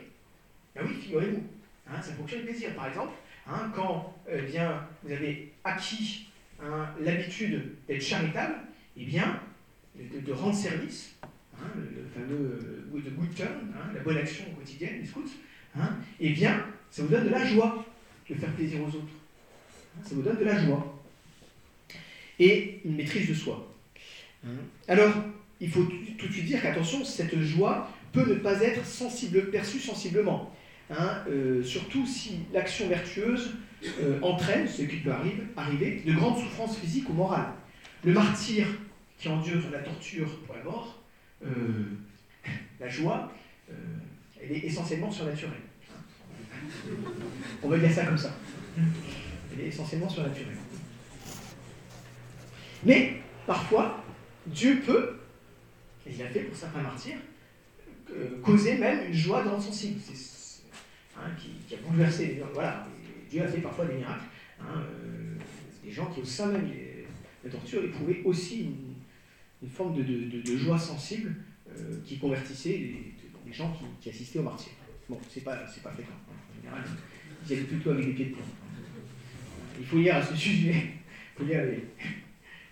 [0.74, 1.43] Ben oui, figurez-vous,
[1.89, 2.74] hein, ça procure du plaisir.
[2.74, 3.12] Par exemple,
[3.47, 6.29] hein, quand eh bien, vous avez acquis
[6.62, 8.55] hein, l'habitude d'être charitable,
[8.97, 9.41] eh bien,
[9.97, 11.16] de, rendre service,
[11.74, 12.61] le, fameux
[12.95, 15.31] euh, good turn, la bonne action quotidienne des scouts,
[16.20, 17.85] eh bien, ça vous donne de la joie
[18.29, 19.14] de faire plaisir aux autres.
[20.03, 21.01] Ça vous donne de la joie.
[22.39, 23.72] Et une maîtrise de soi.
[24.89, 25.12] Alors,
[25.61, 25.85] il faut
[26.18, 30.53] tout de suite dire qu'attention, cette joie peut ne pas être sensible, perçue sensiblement.
[30.91, 33.55] Hein, euh, surtout si l'action vertueuse
[34.01, 37.53] euh, entraîne, ce qui peut arriver, arriver, de grandes souffrances physiques ou morales.
[38.05, 38.66] Le martyr
[39.18, 41.03] qui endure la torture pour la mort,
[41.45, 41.49] euh,
[42.81, 43.33] la joie,
[44.41, 45.57] elle est essentiellement surnaturelle.
[47.62, 48.36] On va dire ça comme ça.
[49.52, 50.56] Elle est essentiellement surnaturelle.
[52.84, 54.04] Mais, parfois,
[54.46, 55.18] Dieu peut,
[56.06, 57.18] et il a fait pour certains martyrs,
[58.10, 60.00] euh, causer même une joie dans sensible,
[61.16, 62.42] hein, qui, a bouleversé.
[62.54, 62.86] Voilà,
[63.28, 64.26] Dieu a fait parfois des miracles.
[64.60, 65.34] Hein, euh,
[65.84, 67.04] des gens qui, au sein même de
[67.44, 68.70] la torture, éprouvaient aussi
[69.62, 71.34] une, forme de, joie sensible
[71.68, 72.92] euh, qui convertissait
[73.46, 74.72] les, gens qui, assistaient au martyrs.
[75.08, 76.12] Bon, c'est pas, pas fréquent.
[76.28, 76.84] En général,
[77.46, 78.44] ils allaient plutôt avec des pieds de plomb.
[79.78, 81.62] Il faut lire à ce sujet, il faut lire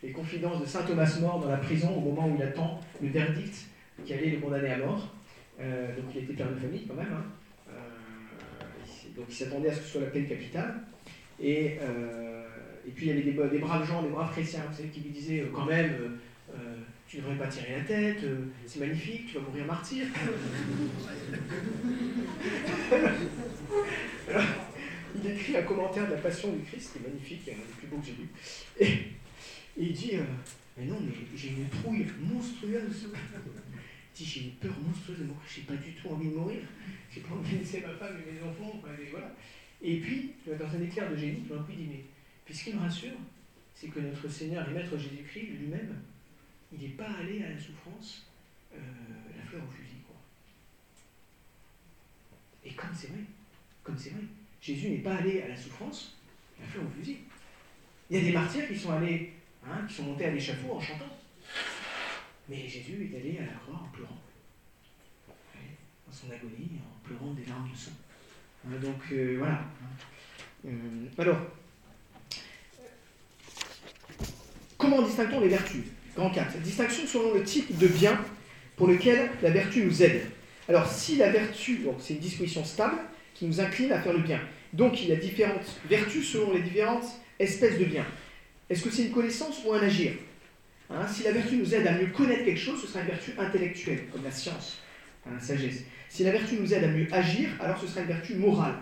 [0.03, 3.09] les confidences de saint Thomas mort dans la prison au moment où il attend le
[3.09, 3.69] verdict
[4.05, 5.15] qui allait le condamner à mort.
[5.61, 7.13] Euh, donc il était père de famille quand même.
[7.13, 7.25] Hein.
[7.71, 10.75] Euh, donc il s'attendait à ce que ce soit la peine capitale.
[11.41, 12.47] Et, euh,
[12.87, 15.01] et puis il y avait des, des, braves gens, des braves chrétiens, vous savez, qui
[15.01, 16.19] lui disaient quand même
[17.15, 18.25] tu ne devrais pas tirer la tête,
[18.67, 20.05] c'est magnifique, tu vas mourir martyr.
[25.15, 27.87] il écrit un commentaire de la Passion du Christ, qui est magnifique, un des plus
[27.87, 28.27] beaux que j'ai lu.
[28.81, 28.99] Et,
[29.77, 30.25] il dit, euh,
[30.77, 33.07] mais non, mais j'ai une trouille monstrueuse.
[33.07, 36.63] Il dit, j'ai une peur monstrueuse de mourir, j'ai pas du tout envie de mourir.
[37.13, 38.83] J'ai pas envie de laisser ma femme et mes enfants.
[39.83, 42.05] et, puis, dans un éclair de génie, il dit, mais
[42.45, 43.19] puis ce me rassure,
[43.73, 45.95] c'est que notre Seigneur et Maître Jésus-Christ lui-même,
[46.75, 48.27] il n'est pas allé à la souffrance
[48.75, 48.79] euh,
[49.37, 49.99] la fleur au fusil.
[50.07, 50.17] Quoi.
[52.65, 53.21] Et comme c'est vrai,
[53.83, 54.23] comme c'est vrai,
[54.61, 56.17] Jésus n'est pas allé à la souffrance
[56.61, 57.19] la fleur au fusil.
[58.11, 59.35] Il y a des martyrs qui sont allés
[59.67, 61.17] Hein, qui sont montés à l'échafaud en chantant.
[62.49, 64.19] Mais Jésus est allé à la croix en pleurant.
[66.07, 67.93] Dans son agonie, en pleurant des larmes de sang.
[68.67, 69.65] Hein, donc euh, voilà.
[70.67, 71.39] Euh, alors,
[74.77, 75.85] comment distinguons les vertus?
[76.17, 76.59] Grand 4.
[76.59, 78.19] Distinction selon le type de bien
[78.77, 80.23] pour lequel la vertu nous aide.
[80.69, 82.97] Alors, si la vertu, c'est une disposition stable
[83.35, 84.41] qui nous incline à faire le bien.
[84.73, 87.05] Donc, il y a différentes vertus selon les différentes
[87.39, 88.07] espèces de biens.
[88.71, 90.13] Est-ce que c'est une connaissance ou un agir
[90.89, 93.33] hein, Si la vertu nous aide à mieux connaître quelque chose, ce sera une vertu
[93.37, 94.79] intellectuelle, comme la science,
[95.27, 95.83] hein, la sagesse.
[96.09, 98.77] Si la vertu nous aide à mieux agir, alors ce sera une vertu morale.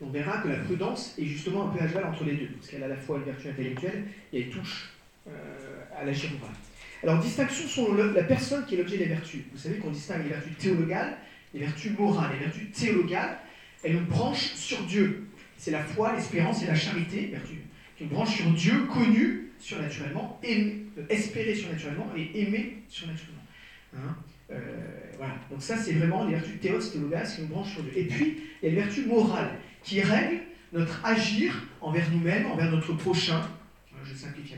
[0.00, 2.70] On verra que la prudence est justement un peu à cheval entre les deux, parce
[2.70, 4.94] qu'elle a à la fois une vertu intellectuelle et elle touche
[5.28, 6.54] euh, à moral.
[7.02, 9.42] Alors, distinction selon la personne qui est l'objet des vertus.
[9.52, 11.16] Vous savez qu'on distingue les vertus théologales,
[11.54, 12.30] les vertus morales.
[12.32, 13.38] Les vertus théologales,
[13.84, 15.28] elles nous branchent sur Dieu.
[15.56, 17.58] C'est la foi, l'espérance et la charité, vertus
[18.00, 23.42] une branche sur Dieu connu surnaturellement, euh, espéré surnaturellement et aimé surnaturellement.
[23.96, 24.16] Hein
[24.50, 24.58] euh,
[25.16, 25.34] voilà.
[25.50, 27.92] Donc ça, c'est vraiment les vertus théos, théologas, qui nous branchent sur Dieu.
[27.96, 29.50] Et puis, il y a les vertus morales,
[29.82, 30.40] qui règlent
[30.72, 33.42] notre agir envers nous-mêmes, envers notre prochain.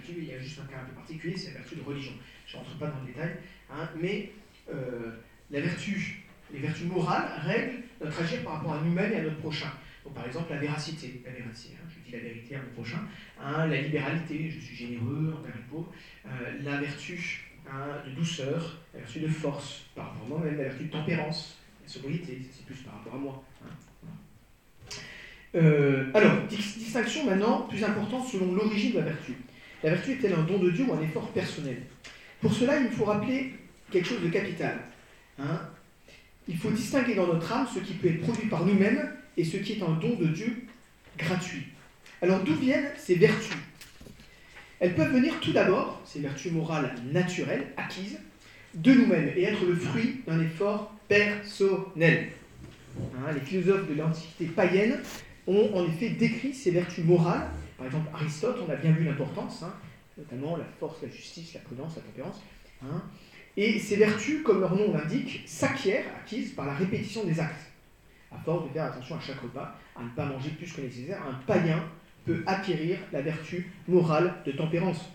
[0.09, 2.13] Il y a juste un cas un peu particulier, c'est la vertu de religion.
[2.47, 3.37] Je ne rentre pas dans le détail.
[3.71, 4.33] Hein, mais
[4.73, 5.13] euh,
[5.51, 9.39] la vertu, les vertus morales règlent notre agir par rapport à nous-mêmes et à notre
[9.39, 9.71] prochain.
[10.15, 11.23] Par exemple, la véracité.
[11.25, 13.01] La véracité hein, je dis la vérité à mon prochain.
[13.41, 15.93] Hein, la libéralité, je suis généreux envers les pauvres.
[16.27, 16.31] Euh,
[16.63, 17.47] la vertu
[18.07, 21.59] de douceur, la vertu de force, par rapport à moi, même la vertu de tempérance,
[21.83, 23.45] la sobriété, c'est plus par rapport à moi.
[25.55, 29.35] Euh, alors, distinction maintenant plus importante selon l'origine de la vertu.
[29.83, 31.83] La vertu est-elle un don de Dieu ou un effort personnel?
[32.41, 33.55] Pour cela, il faut rappeler
[33.91, 34.79] quelque chose de capital.
[36.49, 39.57] il faut distinguer dans notre âme ce qui peut être produit par nous-mêmes et ce
[39.57, 40.65] qui est un don de Dieu
[41.19, 41.65] gratuit.
[42.23, 43.57] Alors d'où viennent ces vertus?
[44.81, 48.19] Elles peuvent venir tout d'abord, ces vertus morales naturelles, acquises,
[48.75, 52.29] de nous-mêmes et être le fruit d'un effort personnel.
[52.99, 54.99] Hein, les philosophes de l'Antiquité païenne
[55.47, 57.49] ont en effet décrit ces vertus morales.
[57.81, 59.73] Par exemple, Aristote, on a bien vu l'importance, hein,
[60.19, 62.43] notamment la force, la justice, la prudence, la tempérance.
[62.85, 63.03] Hein.
[63.57, 67.71] Et ces vertus, comme leur nom l'indique, s'acquièrent, acquises par la répétition des actes
[68.31, 71.23] à force de faire attention à chaque repas, à ne pas manger plus que nécessaire,
[71.27, 71.83] un païen
[72.27, 75.09] peut acquérir la vertu morale de tempérance.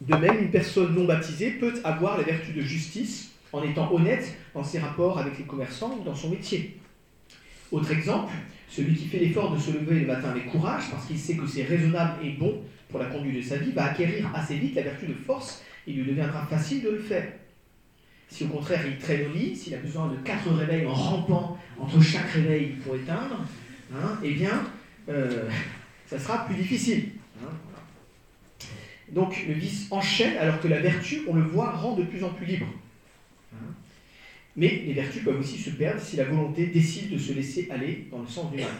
[0.00, 4.36] De même, une personne non baptisée peut avoir la vertu de justice en étant honnête
[4.52, 6.76] dans ses rapports avec les commerçants ou dans son métier.
[7.70, 8.32] Autre exemple,
[8.68, 11.46] celui qui fait l'effort de se lever le matin avec courage parce qu'il sait que
[11.46, 14.82] c'est raisonnable et bon pour la conduite de sa vie va acquérir assez vite la
[14.82, 17.26] vertu de force et lui deviendra facile de le faire.
[18.28, 21.58] Si au contraire il traîne au lit, s'il a besoin de quatre réveils en rampant
[21.78, 23.44] entre chaque réveil pour éteindre,
[23.94, 24.64] hein, eh bien,
[25.08, 25.48] euh,
[26.06, 27.10] ça sera plus difficile.
[27.40, 27.50] Hein,
[29.10, 32.30] Donc le vice enchaîne alors que la vertu, on le voit, rend de plus en
[32.30, 32.66] plus libre.
[33.54, 33.72] Hein.
[34.56, 38.08] Mais les vertus peuvent aussi se perdre si la volonté décide de se laisser aller
[38.10, 38.70] dans le sens du mal.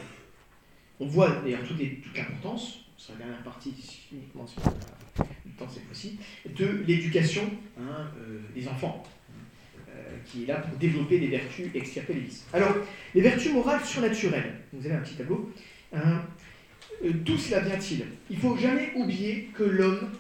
[0.99, 1.79] On voit d'ailleurs toute,
[2.17, 3.75] l'importance, c'est la dernière partie,
[4.11, 6.23] uniquement si le temps c'est possible,
[6.57, 7.43] de l'éducation
[7.79, 9.03] hein, euh, des enfants,
[9.89, 12.47] euh, qui est là pour développer des vertus et extirper les vices.
[12.55, 12.75] Alors,
[13.15, 15.53] les vertus morales surnaturelles, vous avez un petit tableau,
[15.93, 16.23] hein,
[17.05, 18.07] euh, d'où cela vient-il?
[18.31, 20.11] Il ne faut jamais oublier que l'homme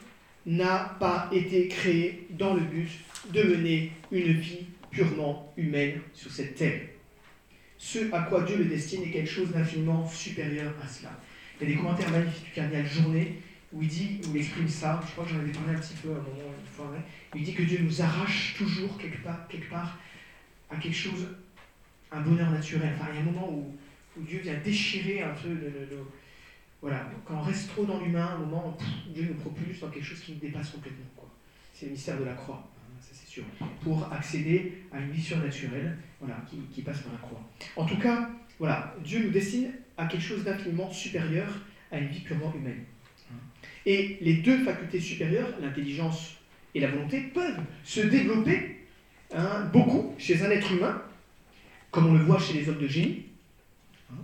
[0.44, 2.90] n'a pas été créé dans le but
[3.32, 4.66] de mener une vie
[4.97, 6.80] purement humaine sur cette terre.
[7.78, 11.11] Ce à quoi Dieu le destine est quelque chose d'infiniment supérieur à cela.
[11.61, 13.38] Il y a des commentaires magnifiques du cardinal Journée
[13.72, 15.94] où il dit, où il exprime ça, je crois que j'en avais parlé un petit
[16.03, 16.94] peu à un moment,
[17.34, 19.99] il dit que Dieu nous arrache toujours quelque part, quelque part
[20.70, 21.28] à quelque chose,
[22.11, 22.92] un bonheur naturel.
[22.94, 23.76] Enfin, il y a un moment où,
[24.18, 25.99] Dieu vient déchirer un peu le,
[26.80, 28.78] voilà, quand on reste trop dans l'humain, un moment,
[29.09, 31.05] Dieu nous propulse dans quelque chose qui nous dépasse complètement.
[31.74, 32.66] C'est le mystère de la croix
[33.82, 36.37] pour accéder à une vie surnaturelle voilà,
[36.72, 37.41] qui, passe par la croix.
[37.76, 41.49] En tout cas, voilà, Dieu nous destine à quelque chose d'infiniment supérieur
[41.91, 42.84] à une vie purement humaine.
[43.84, 46.37] Et les deux facultés supérieures, l'intelligence
[46.74, 48.84] et la volonté, peuvent se développer
[49.32, 51.03] hein, beaucoup chez un être humain,
[51.91, 53.26] comme on le voit chez les hommes de génie,
[54.11, 54.16] hein,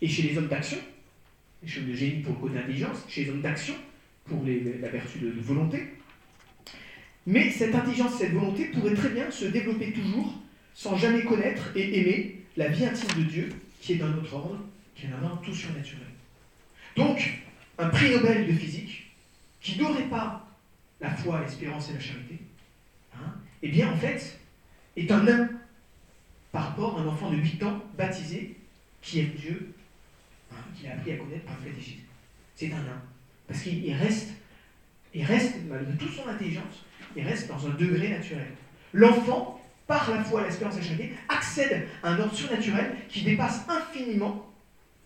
[0.00, 0.78] et chez les hommes d'action,
[1.62, 3.74] les hommes de génie pour le côté d'intelligence, chez les hommes d'action
[4.24, 5.78] pour la vertu de volonté,
[7.26, 10.34] mais cette intelligence, cette volonté pourrait très bien se développer toujours
[10.74, 14.58] sans jamais connaître et aimer la vie intime de Dieu qui est d'un autre ordre,
[14.94, 16.06] qui est un ordre tout surnaturel.
[16.96, 17.42] Donc,
[17.78, 19.12] un prix Nobel de physique
[19.60, 20.48] qui n'aurait pas
[21.00, 22.38] la foi, l'espérance et la charité,
[23.14, 24.38] hein, eh bien, en fait,
[24.96, 25.48] est un nain
[26.50, 28.56] par rapport à un enfant de 8 ans baptisé
[29.00, 29.74] qui aime Dieu,
[30.52, 32.00] hein, qu'il a appris à connaître par le catéchisme.
[32.56, 33.02] C'est un nain.
[33.48, 34.30] Parce qu'il reste,
[35.14, 36.84] il reste, malgré toute son intelligence,
[37.16, 38.48] il reste dans un degré naturel.
[38.92, 43.62] L'enfant, par la foi, l'espérance et la charité, accède à un ordre surnaturel qui dépasse
[43.68, 44.50] infiniment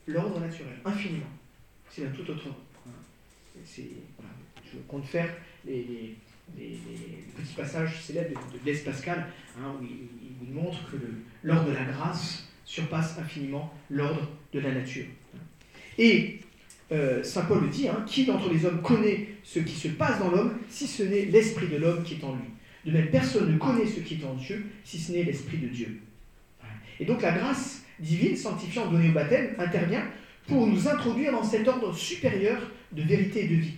[0.07, 0.75] l'ordre naturel.
[0.85, 1.27] Infiniment.
[1.91, 2.61] C'est un tout autre ordre.
[3.65, 5.29] Je compte faire
[5.65, 6.17] les,
[6.55, 9.27] petits passages célèbres de, Blaise Pascal,
[9.59, 10.97] hein, où il, montre que
[11.43, 15.07] l'ordre de la grâce surpasse infiniment l'ordre de la nature.
[15.99, 16.41] Et
[16.93, 20.19] euh, Saint Paul le dit, hein, qui d'entre les hommes connaît ce qui se passe
[20.19, 22.51] dans l'homme si ce n'est l'esprit de l'homme qui est en lui
[22.85, 25.69] De même, personne ne connaît ce qui est en Dieu si ce n'est l'esprit de
[25.69, 26.01] Dieu.
[27.01, 30.05] Et donc la grâce divine, sanctifiante donnée au baptême, intervient
[30.47, 32.61] pour nous introduire dans cet ordre supérieur
[32.93, 33.75] de vérité et de vie.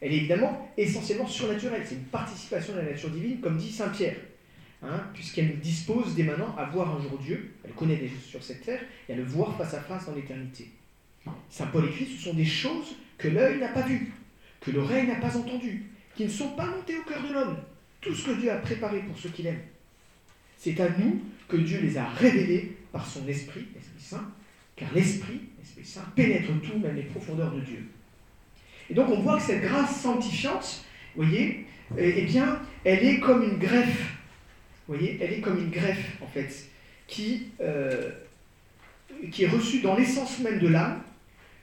[0.00, 3.90] Elle est évidemment essentiellement surnaturelle, c'est une participation de la nature divine, comme dit Saint
[3.90, 4.16] Pierre,
[4.82, 8.24] hein, puisqu'elle nous dispose dès maintenant à voir un jour Dieu, elle connaît des choses
[8.24, 10.70] sur cette terre, et à le voir face à face dans l'éternité.
[11.48, 14.12] Saint Paul écrit, ce sont des choses que l'œil n'a pas vues,
[14.60, 17.56] que l'oreille n'a pas entendues, qui ne sont pas montées au cœur de l'homme.
[18.00, 19.60] Tout ce que Dieu a préparé pour ceux qu'il aime.
[20.56, 24.30] C'est à nous que Dieu les a révélés par son Esprit, l'Esprit Saint,
[24.76, 27.86] car l'Esprit, l'Esprit Saint, pénètre tout, même les profondeurs de Dieu.
[28.88, 31.66] Et donc on voit que cette grâce sanctifiante, vous voyez,
[31.98, 34.16] eh, eh bien, elle est comme une greffe.
[34.86, 36.68] Vous voyez, elle est comme une greffe, en fait,
[37.06, 38.10] qui, euh,
[39.30, 41.02] qui est reçue dans l'essence même de l'âme,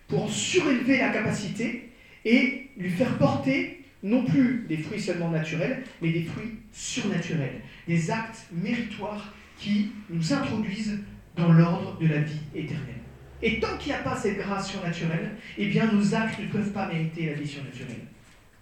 [0.08, 1.90] pour en surélever la capacité
[2.26, 8.12] et lui faire porter non plus des fruits seulement naturels, mais des fruits surnaturels, des
[8.12, 11.00] actes méritoires qui nous introduisent
[11.36, 12.96] dans l'ordre de la vie éternelle.
[13.42, 16.72] Et tant qu'il n'y a pas cette grâce surnaturelle, eh bien nos actes ne peuvent
[16.72, 18.06] pas mériter la vie surnaturelle,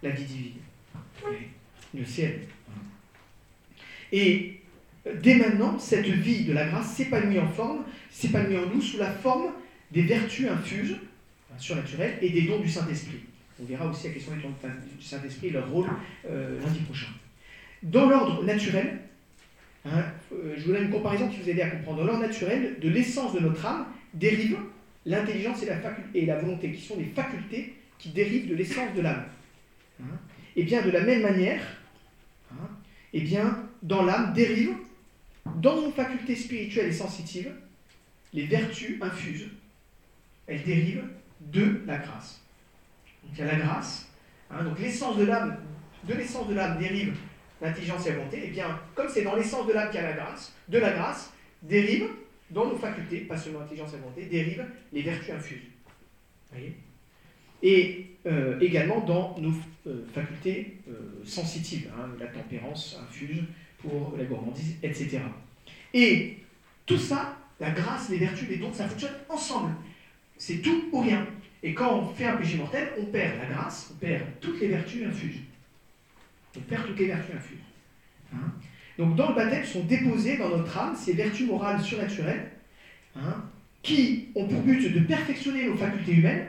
[0.02, 0.52] la vie divine,
[1.94, 2.40] le ciel.
[4.12, 4.60] Et
[5.22, 9.10] dès maintenant, cette vie de la grâce s'épanouit en forme, s'épanouit en nous sous la
[9.10, 9.52] forme
[9.92, 10.96] des vertus infuses
[11.58, 13.20] surnaturel et des dons du Saint-Esprit.
[13.60, 15.88] On verra aussi la question du Saint-Esprit, leur rôle
[16.28, 17.08] euh, lundi prochain.
[17.82, 18.98] Dans l'ordre naturel,
[19.84, 21.98] hein, euh, je vous donne une comparaison qui vous aide à comprendre.
[21.98, 24.58] Dans l'ordre naturel, de l'essence de notre âme dérive
[25.06, 25.76] l'intelligence et la,
[26.14, 29.24] et la volonté, qui sont des facultés qui dérivent de l'essence de l'âme.
[30.00, 30.18] et hein.
[30.56, 31.62] eh bien, de la même manière,
[32.52, 32.68] hein,
[33.12, 34.74] eh bien, dans l'âme dérive,
[35.56, 37.52] dans nos facultés spirituelles et sensitives,
[38.34, 39.48] les vertus infuses.
[40.46, 41.04] Elles dérivent
[41.46, 42.42] de la grâce.
[43.22, 44.08] Donc il y a la grâce.
[44.50, 45.56] Hein, donc l'essence de l'âme
[46.06, 47.16] de l'essence de l'âme dérive
[47.60, 50.04] l'intelligence et la volonté, et eh bien, comme c'est dans l'essence de l'âme qu'il y
[50.04, 51.32] a la grâce, de la grâce
[51.62, 52.08] dérive,
[52.50, 55.62] dans nos facultés, pas seulement l'intelligence et la volonté, dérive les vertus infuses.
[56.52, 56.76] Voyez?
[57.62, 59.54] Et euh, également dans nos
[59.86, 63.42] euh, facultés euh, sensitives, hein, la tempérance infuse
[63.78, 65.20] pour la gourmandise, etc.
[65.94, 66.36] Et
[66.84, 69.72] tout ça, la grâce, les vertus, les dons, ça fonctionne ensemble.
[70.38, 71.26] C'est tout ou rien.
[71.62, 74.68] Et quand on fait un péché mortel, on perd la grâce, on perd toutes les
[74.68, 75.40] vertus infuses.
[76.56, 77.58] On perd toutes les vertus infuses.
[78.34, 78.52] Hein.
[78.98, 82.50] Donc dans le baptême sont déposées dans notre âme ces vertus morales surnaturelles
[83.14, 83.44] hein,
[83.82, 86.46] qui ont pour but de perfectionner nos facultés humaines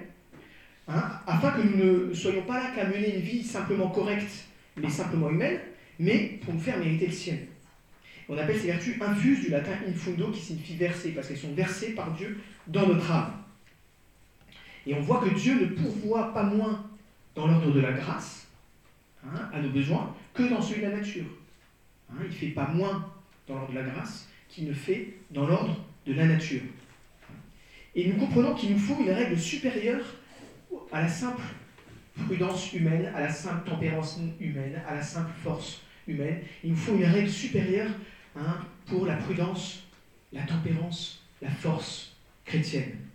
[0.88, 4.45] hein, afin que nous ne soyons pas là qu'à mener une vie simplement correcte,
[4.77, 5.59] mais simplement humaine,
[5.99, 7.47] mais pour nous faire mériter le ciel.
[8.29, 11.91] On appelle ces vertus infuses du latin infundo qui signifie verser, parce qu'elles sont versées
[11.91, 13.31] par Dieu dans notre âme.
[14.88, 16.89] Et on voit que Dieu ne pourvoit pas moins
[17.35, 18.47] dans l'ordre de la grâce
[19.25, 21.25] hein, à nos besoins que dans celui de la nature.
[22.09, 23.11] Hein, il ne fait pas moins
[23.47, 26.61] dans l'ordre de la grâce qu'il ne fait dans l'ordre de la nature.
[27.95, 30.05] Et nous comprenons qu'il nous faut une règle supérieure
[30.93, 31.41] à la simple
[32.25, 36.39] prudence humaine, à la simple tempérance humaine, à la simple force humaine.
[36.63, 37.91] Il nous faut une règle supérieure
[38.38, 39.83] hein, pour la prudence,
[40.31, 42.15] la tempérance, la force
[42.45, 43.07] chrétienne.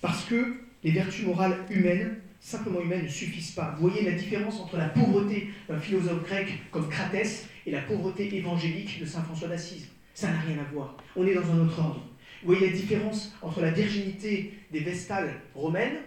[0.00, 3.74] Parce que les vertus morales humaines, simplement humaines, ne suffisent pas.
[3.78, 8.34] Vous voyez la différence entre la pauvreté d'un philosophe grec comme Cratès et la pauvreté
[8.36, 9.88] évangélique de Saint François d'Assise.
[10.14, 10.96] Ça n'a rien à voir.
[11.16, 12.04] On est dans un autre ordre.
[12.42, 15.98] Vous voyez la différence entre la virginité des Vestales romaines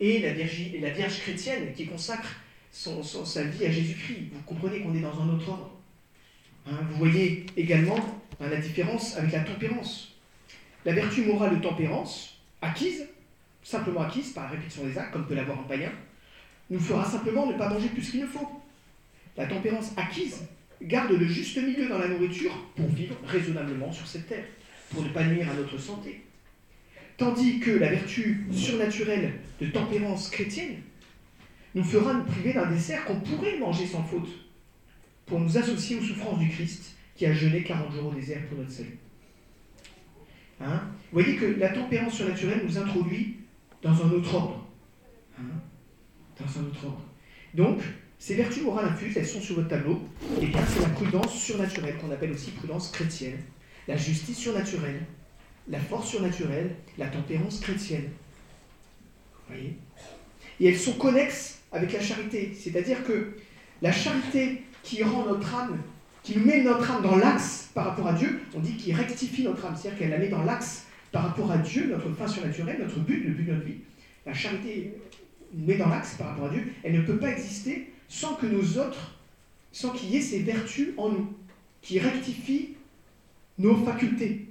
[0.00, 2.40] et la, Vierge, chrétienne qui consacre
[2.70, 4.30] sa vie à Jésus-Christ.
[4.32, 5.70] Vous comprenez qu'on est dans un autre ordre.
[6.66, 7.98] Hein, vous voyez également
[8.40, 10.16] hein, la différence avec la tempérance.
[10.84, 13.06] La vertu morale de tempérance, acquise,
[13.62, 15.92] simplement acquise par répétition des actes, comme peut l'avoir un païen,
[16.70, 18.48] nous fera simplement ne pas manger plus qu'il ne faut.
[19.36, 20.46] La tempérance acquise
[20.82, 24.44] garde le juste milieu dans la nourriture pour vivre raisonnablement sur cette terre,
[24.90, 26.22] pour ne pas nuire à notre santé.
[27.16, 30.82] Tandis que la vertu surnaturelle de tempérance chrétienne
[31.74, 34.28] nous fera nous priver d'un dessert qu'on pourrait manger sans faute,
[35.26, 38.58] pour nous associer aux souffrances du Christ qui a jeûné 40 jours au désert pour
[38.58, 38.98] notre salut.
[40.60, 40.80] Hein?
[41.12, 43.36] Vous voyez que la tempérance surnaturelle nous introduit
[43.82, 44.66] dans un autre ordre.
[45.38, 45.60] Hein?
[46.38, 47.02] Dans un autre ordre.
[47.54, 47.80] Donc,
[48.18, 50.02] ces vertus morales infuses, elles sont sur votre tableau.
[50.40, 53.38] Et bien, c'est la prudence surnaturelle, qu'on appelle aussi prudence chrétienne,
[53.86, 55.02] la justice surnaturelle,
[55.68, 58.10] la force surnaturelle, la tempérance chrétienne.
[59.48, 59.76] Vous voyez?
[60.60, 62.52] Et elles sont connexes avec la charité.
[62.54, 63.36] C'est-à-dire que
[63.80, 65.78] la charité qui rend notre âme,
[66.28, 69.64] qui met notre âme dans l'axe par rapport à Dieu, on dit qu'il rectifie notre
[69.64, 73.00] âme, c'est-à-dire qu'elle la met dans l'axe par rapport à Dieu, notre fin surnaturelle, notre
[73.00, 73.78] but, le but de notre vie.
[74.26, 74.92] La charité
[75.54, 78.62] met dans l'axe par rapport à Dieu, elle ne peut pas exister sans que nos
[78.78, 79.18] autres,
[79.72, 81.32] sans qu'il y ait ces vertus en nous,
[81.80, 82.74] qui rectifient
[83.58, 84.48] nos facultés.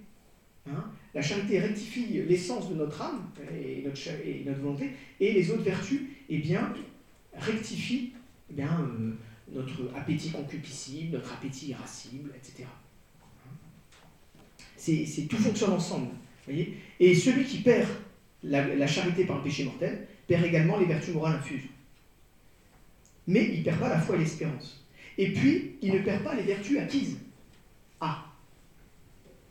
[0.67, 0.83] Hein.
[1.13, 3.21] la charité rectifie l'essence de notre âme
[3.53, 6.73] et notre, volonté, et les autres vertus, eh bien,
[7.33, 8.13] rectifient
[8.49, 9.11] eh bien, euh,
[9.53, 12.67] notre appétit concupiscible, notre appétit irascible, etc.
[14.75, 16.11] C'est, tout fonctionne ensemble.
[16.45, 17.89] Voyez et celui qui perd
[18.43, 21.63] la, la charité par le péché mortel perd également les vertus morales infuses
[23.27, 24.83] mais il ne perd pas la foi et l'espérance.
[25.17, 27.17] Et puis, il ne perd pas les vertus acquises.
[27.99, 28.25] Ah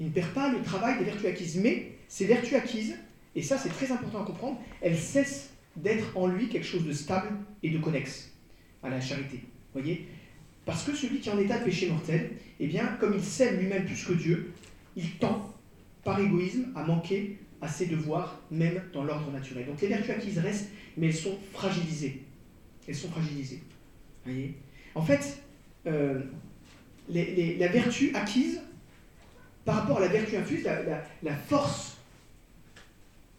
[0.00, 2.96] Il ne perd pas le travail des vertus acquises, mais ces vertus acquises,
[3.34, 6.92] et ça c'est très important à comprendre, elles cessent d'être en lui quelque chose de
[6.92, 8.32] stable et de connexe
[8.82, 9.42] à la charité.
[9.76, 10.06] Voyez
[10.64, 13.58] Parce que celui qui est en état de péché mortel, eh bien, comme il s'aime
[13.58, 14.52] lui-même plus que Dieu,
[14.96, 15.54] il tend,
[16.04, 19.66] par égoïsme, à manquer à ses devoirs, même dans l'ordre naturel.
[19.66, 22.22] Donc les vertus acquises restent, mais elles sont fragilisées
[22.88, 23.62] elles sont fragilisées.
[24.24, 24.54] Voyez?
[24.94, 25.42] En fait,
[25.86, 26.20] euh,
[27.08, 28.60] la vertu acquise,
[29.64, 31.96] par rapport à la vertu infuse, la, force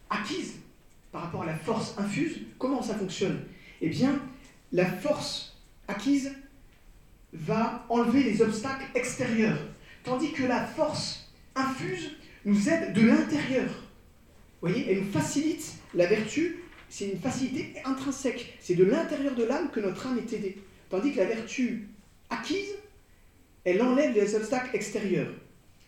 [0.10, 0.56] acquise
[1.12, 3.40] par rapport à la force infuse, comment ça fonctionne?
[3.82, 4.20] Eh bien,
[4.72, 5.47] la force
[5.88, 6.32] acquise
[7.34, 9.60] va enlever les obstacles extérieurs,
[10.04, 12.12] tandis que la force infuse
[12.46, 13.68] nous aide de l'intérieur.
[14.62, 16.58] Vous voyez, elle nous facilite la vertu
[16.90, 18.58] c'est une facilité intrinsèque.
[18.60, 20.58] C'est de l'intérieur de l'âme que notre âme est aidée.
[20.90, 21.90] Tandis que la vertu
[22.30, 22.76] acquise,
[23.66, 25.32] elle enlève les obstacles extérieurs.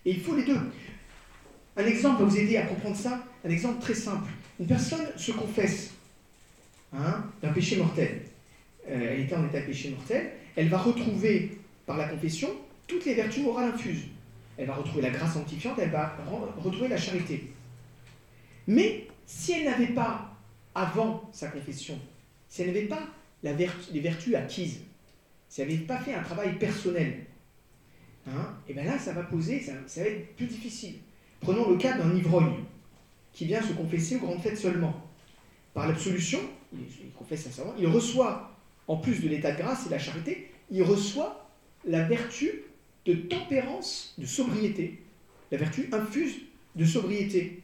[0.05, 0.59] Et il faut les deux.
[1.77, 3.23] Un exemple va vous aider à comprendre ça.
[3.45, 4.29] Un exemple très simple.
[4.59, 5.91] Une personne se confesse
[6.93, 8.21] hein, d'un péché mortel.
[8.87, 10.31] Euh, elle était en état de péché mortel.
[10.55, 12.49] Elle va retrouver par la confession
[12.87, 14.05] toutes les vertus morales infuses.
[14.57, 16.17] Elle va retrouver la grâce sanctifiante, elle va
[16.57, 17.53] retrouver la charité.
[18.67, 20.35] Mais si elle n'avait pas
[20.75, 21.97] avant sa confession,
[22.49, 23.07] si elle n'avait pas
[23.41, 24.81] les vertus acquises,
[25.47, 27.25] si elle n'avait pas fait un travail personnel,
[28.27, 30.95] hein, et bien là, ça va poser, ça, va être plus difficile.
[31.39, 32.63] Prenons le cas d'un ivrogne
[33.31, 34.93] qui vient se confesser aux grandes fêtes seulement.
[35.73, 36.39] Par l'absolution,
[36.73, 38.58] il, il confesse sincèrement, il reçoit,
[38.89, 41.49] en plus de l'état de grâce et de la charité, il reçoit
[41.85, 42.63] la vertu
[43.05, 44.99] de tempérance, de sobriété.
[45.51, 46.39] La vertu infuse
[46.75, 47.61] de sobriété.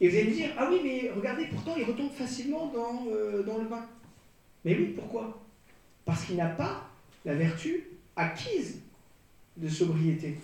[0.00, 3.42] Et vous allez me dire, ah oui, mais regardez, pourtant il retombe facilement dans, euh,
[3.44, 3.86] dans le vin.
[4.64, 5.42] Mais oui, pourquoi?
[6.04, 6.90] Parce qu'il n'a pas
[7.24, 7.84] la vertu
[8.16, 8.80] acquise
[9.56, 10.38] de sobriété.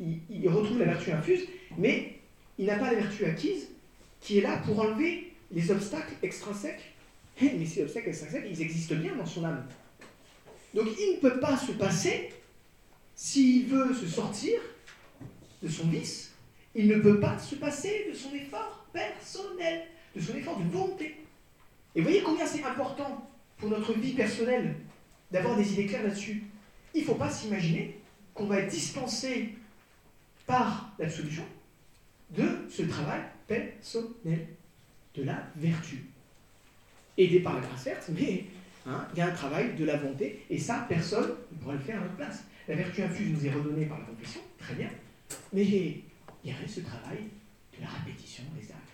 [0.00, 1.46] Il, retrouve la vertu infuse,
[1.76, 2.18] mais
[2.58, 3.68] il n'a pas la vertu acquise
[4.20, 6.91] qui est là pour enlever les obstacles extrinsèques.
[7.40, 9.66] Eh, mais ces obstacles extrinsèques, ils existent bien dans son âme.
[10.74, 12.32] Donc il ne peut pas se passer,
[13.14, 14.60] s'il veut se sortir
[15.62, 16.32] de son vice,
[16.74, 19.82] il ne peut pas se passer de son effort personnel,
[20.16, 21.16] de son effort de volonté.
[21.94, 24.74] Et voyez combien c'est important pour notre vie personnelle
[25.30, 26.44] d'avoir des idées claires là-dessus.
[26.94, 28.00] Il ne faut pas s'imaginer
[28.34, 29.54] qu'on va être dispensé
[30.46, 31.44] par la solution
[32.30, 34.48] de ce travail personnel,
[35.14, 36.06] de la vertu.
[37.18, 38.44] Aidé par la grâce, certes, mais
[38.86, 41.80] hein, il y a un travail de la volonté, et ça, personne ne pourra le
[41.80, 42.44] faire à notre place.
[42.68, 44.88] La vertu infuse nous est redonnée par la confession, très bien,
[45.52, 46.02] mais il
[46.44, 47.18] y a ce travail
[47.76, 48.92] de la répétition des actes.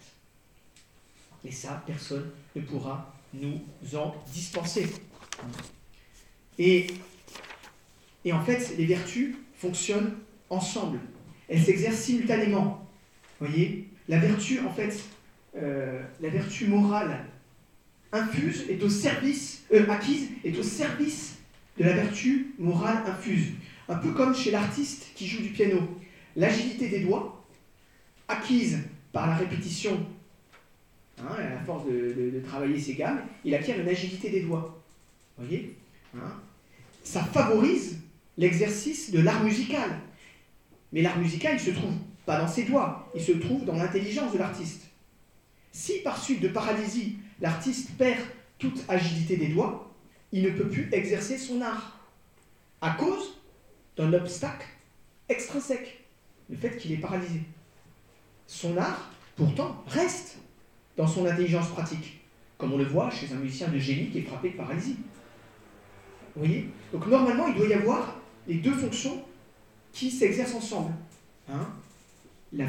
[1.45, 3.61] Et ça, personne ne pourra nous
[3.95, 4.87] en dispenser.
[6.59, 6.89] Et,
[8.25, 10.15] et en fait, les vertus fonctionnent
[10.51, 10.99] ensemble.
[11.49, 12.87] Elles s'exercent simultanément.
[13.39, 14.99] Vous voyez La vertu, en fait,
[15.57, 17.25] euh, la vertu morale
[18.13, 21.37] infuse est au service, euh, acquise est au service
[21.79, 23.49] de la vertu morale infuse.
[23.89, 25.79] Un peu comme chez l'artiste qui joue du piano.
[26.37, 27.45] L'agilité des doigts,
[28.29, 28.79] acquise
[29.13, 30.07] par la répétition
[31.21, 34.81] Hein, à force de, travailler ses gammes, il acquiert une agilité des doigts.
[35.37, 35.77] Vous voyez
[36.15, 36.33] hein
[37.03, 37.99] Ça favorise
[38.37, 39.91] l'exercice de l'art musical.
[40.93, 41.95] Mais l'art musical, il se trouve
[42.25, 44.83] pas dans ses doigts, il se trouve dans l'intelligence de l'artiste.
[45.73, 48.21] Si par suite de paralysie, l'artiste perd
[48.59, 49.93] toute agilité des doigts,
[50.33, 51.99] il ne peut plus exercer son art
[52.81, 53.39] à cause
[53.97, 54.67] d'un obstacle
[55.29, 56.05] extrinsèque,
[56.51, 57.41] le fait qu'il est paralysé.
[58.47, 60.39] Son art, pourtant, reste
[60.97, 62.21] dans son intelligence pratique,
[62.57, 64.97] comme on le voit chez un musicien de génie qui est frappé de paralysie.
[66.35, 66.69] Vous voyez?
[66.93, 68.17] Donc normalement, il doit y avoir
[68.47, 69.23] les deux fonctions
[69.93, 70.93] qui s'exercent ensemble.
[71.49, 71.69] Hein
[72.53, 72.67] la,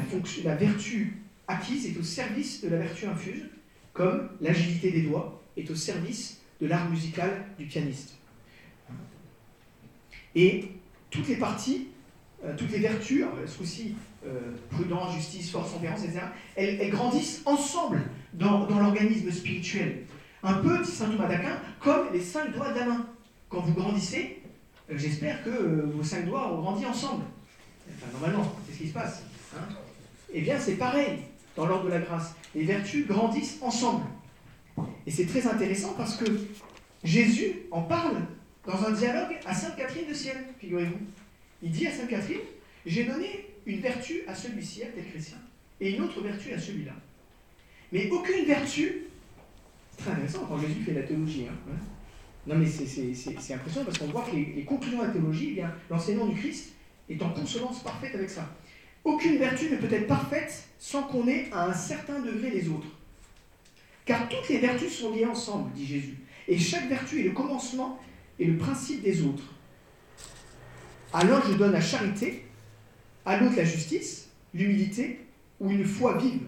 [0.54, 3.44] vertu acquise est au service de la vertu infuse,
[3.92, 8.14] comme l'agilité des doigts est au service de l'art musical du pianiste.
[10.34, 10.68] Et
[11.10, 11.88] toutes les parties,
[12.44, 13.94] euh, toutes les vertus, ce coup-ci,
[14.26, 14.38] euh,
[14.70, 16.20] prudence, justice, force, tempérance, etc.,
[16.54, 18.02] elles, grandissent ensemble
[18.34, 20.04] dans, l'organisme spirituel.
[20.42, 23.06] Un peu, dit saint Thomas d'Aquin, comme les cinq doigts de la main.
[23.48, 24.42] Quand vous grandissez,
[24.90, 27.24] euh, j'espère que euh, vos cinq doigts ont grandi ensemble.
[27.88, 29.22] Enfin, normalement, c'est ce qui se passe.
[29.56, 29.62] Hein.
[30.32, 31.20] eh bien, c'est pareil
[31.56, 32.34] dans l'ordre de la grâce.
[32.54, 34.04] Les vertus grandissent ensemble.
[35.06, 36.24] Et c'est très intéressant parce que
[37.04, 38.16] Jésus en parle
[38.66, 40.98] dans un dialogue à Sainte Catherine de Sienne, figurez-vous.
[41.62, 42.40] Il dit à Sainte Catherine,
[42.86, 45.38] j'ai donné une vertu à celui-ci, à tel chrétien,
[45.80, 46.92] et une autre vertu à celui-là.
[47.92, 49.06] Mais aucune vertu,
[49.90, 51.46] c'est très intéressant quand Jésus fait la théologie.
[51.48, 51.72] Hein,
[52.46, 56.26] non mais c'est impressionnant parce qu'on voit que les, conclusions de la théologie, eh l'enseignement
[56.26, 56.72] du Christ
[57.08, 58.48] est en consonance parfaite avec ça.
[59.04, 62.88] Aucune vertu ne peut être parfaite sans qu'on ait à un certain degré les autres.
[64.04, 66.18] Car toutes les vertus sont liées ensemble, dit Jésus.
[66.48, 67.98] Et chaque vertu est le commencement
[68.38, 69.44] et le principe des autres.
[71.14, 72.44] L'un, je donne la charité,
[73.24, 75.20] à l'autre la justice, l'humilité
[75.60, 76.42] ou une foi vive,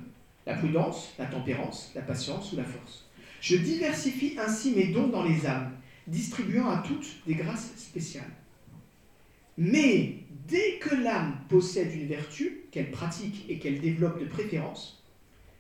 [0.47, 3.07] la prudence, la tempérance, la patience ou la force.
[3.41, 5.73] Je diversifie ainsi mes dons dans les âmes,
[6.07, 8.31] distribuant à toutes des grâces spéciales.
[9.59, 10.22] Mais
[10.53, 15.03] dès que l'âme possède une vertu qu'elle pratique et qu'elle développe de préférence,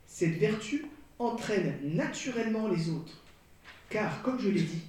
[0.07, 0.85] cette vertu
[1.19, 3.25] entraîne naturellement les autres.
[3.89, 4.83] Car, comme je l'ai dit,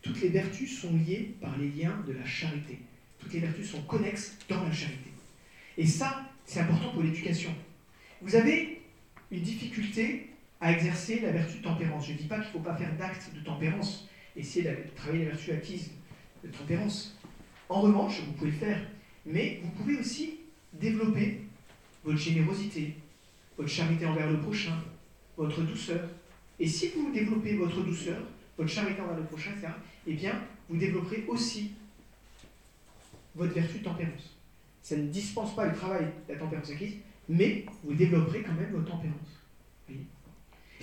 [0.00, 2.78] toutes les vertus sont liées par les liens de la charité.
[3.18, 5.10] Toutes les vertus sont connexes dans la charité.
[5.76, 7.54] Et ça, c'est important pour l'éducation.
[8.22, 8.80] Vous avez
[9.30, 10.30] une difficulté
[10.62, 12.06] à exercer la vertu de tempérance.
[12.06, 15.26] Je ne dis pas qu'il ne faut pas faire d'actes de tempérance, essayer de travailler
[15.26, 15.90] la vertu acquise
[16.42, 17.18] de tempérance.
[17.68, 18.80] En revanche, vous pouvez le faire,
[19.26, 20.40] mais vous pouvez aussi
[20.72, 21.40] développer
[22.04, 22.96] votre générosité,
[23.56, 24.74] votre charité envers le prochain,
[25.36, 26.08] votre douceur.
[26.58, 28.18] Et si vous développez votre douceur,
[28.56, 29.72] votre charité envers le prochain, etc.,
[30.06, 31.72] eh bien, vous développerez aussi
[33.34, 34.36] votre vertu de tempérance.
[34.82, 36.94] Ça ne dispense pas le travail de la tempérance acquise,
[37.28, 39.40] mais vous développerez quand même votre tempérance.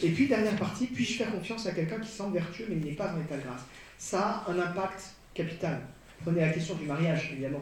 [0.03, 3.13] Et puis, dernière partie, puis-je faire confiance à quelqu'un qui semble vertueux mais n'est pas
[3.13, 3.61] en état de grâce?
[3.97, 5.81] Ça a un impact capital.
[6.21, 7.59] Prenez la question du mariage, évidemment.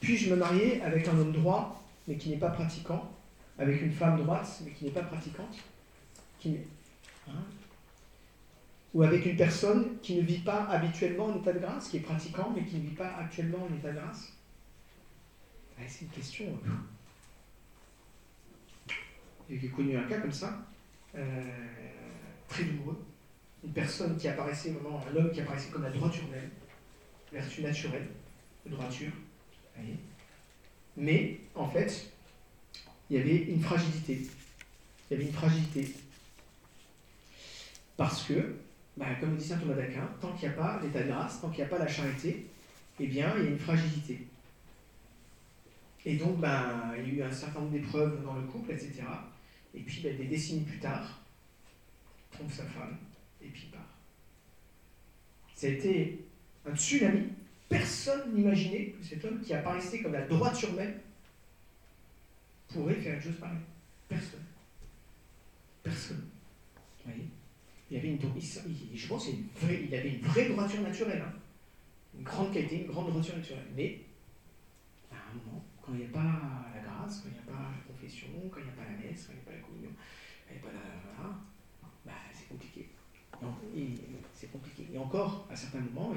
[0.00, 3.10] Puis-je me marier avec un homme droit, mais qui n'est pas pratiquant,
[3.58, 5.56] avec une femme droite, mais qui n'est pas pratiquante?
[6.46, 7.32] Hein,
[8.94, 12.00] ou avec une personne qui ne vit pas habituellement en état de grâce, qui est
[12.00, 14.32] pratiquant, mais qui ne vit pas actuellement en état de grâce?
[15.86, 16.44] C'est une question.
[16.46, 16.70] Euh,
[19.50, 20.66] j'ai connu un cas comme ça,
[21.14, 21.42] euh,
[22.48, 23.04] très douloureux.
[23.64, 26.50] Une personne qui apparaissait vraiment, un homme qui apparaissait comme la droiture même,
[27.32, 28.08] vertu naturelle,
[28.70, 29.12] droiture.
[30.96, 32.10] Mais, en fait,
[33.08, 34.26] il y avait une fragilité.
[35.10, 35.94] Il y avait une fragilité.
[37.96, 38.56] Parce que,
[38.96, 41.48] bah, comme dit saint Thomas d'Aquin, tant qu'il n'y a pas l'état de grâce, tant
[41.50, 42.46] qu'il n'y a pas la charité,
[43.00, 44.26] eh bien, il y a une fragilité.
[46.04, 49.02] Et donc, bah, il y a eu un certain nombre d'épreuves dans le couple, etc.
[49.74, 51.20] Et puis, bah, des décennies plus tard,
[52.32, 52.96] trompe sa femme,
[53.42, 53.82] et puis part.
[55.60, 56.24] Été
[56.64, 57.32] un tsunami.
[57.68, 60.94] Personne n'imaginait que cet homme qui apparaissait comme la droiture même
[62.68, 63.58] pourrait faire une chose pareille.
[64.08, 64.44] Personne.
[65.82, 66.28] Personne.
[67.04, 67.28] Vous voyez?
[67.90, 68.18] Il avait une,
[68.94, 71.22] je pense avait une vraie droiture naturelle.
[71.26, 71.32] Hein.
[72.16, 73.66] Une grande qualité, une grande droiture naturelle.
[73.74, 74.00] Mais,
[75.10, 77.70] à un moment, quand il n'y a pas la grâce, quand il n'y a pas
[77.70, 79.66] la confession, quand il n'y a pas la messe, quand il n'y a pas la
[79.66, 79.90] communion,
[80.46, 80.74] quand il n'y a pas
[81.22, 81.28] la.
[82.04, 82.88] bah, c'est compliqué.
[84.34, 84.88] C'est compliqué.
[84.92, 86.14] Et encore, à certains moments,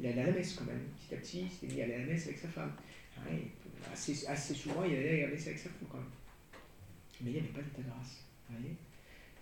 [0.00, 0.82] allait à la messe quand même.
[0.96, 2.72] Petit à petit, il mis à la messe avec sa femme.
[3.18, 3.36] Hein,
[3.92, 6.06] assez, assez, souvent, il allait à la messe avec sa femme quand même.
[7.22, 8.24] Mais il n'y avait pas d'état de grâce.
[8.48, 8.76] Vous voyez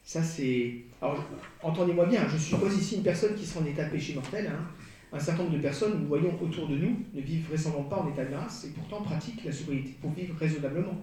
[0.05, 0.75] ça, c'est.
[1.01, 1.25] Alors,
[1.63, 4.47] entendez-moi bien, je suppose ici une personne qui sera en état de péché mortel.
[4.49, 4.67] Hein.
[5.13, 8.11] Un certain nombre de personnes, nous voyons autour de nous, ne vivent vraisemblablement pas en
[8.11, 10.97] état de grâce et pourtant pratiquent la sobriété pour vivre raisonnablement.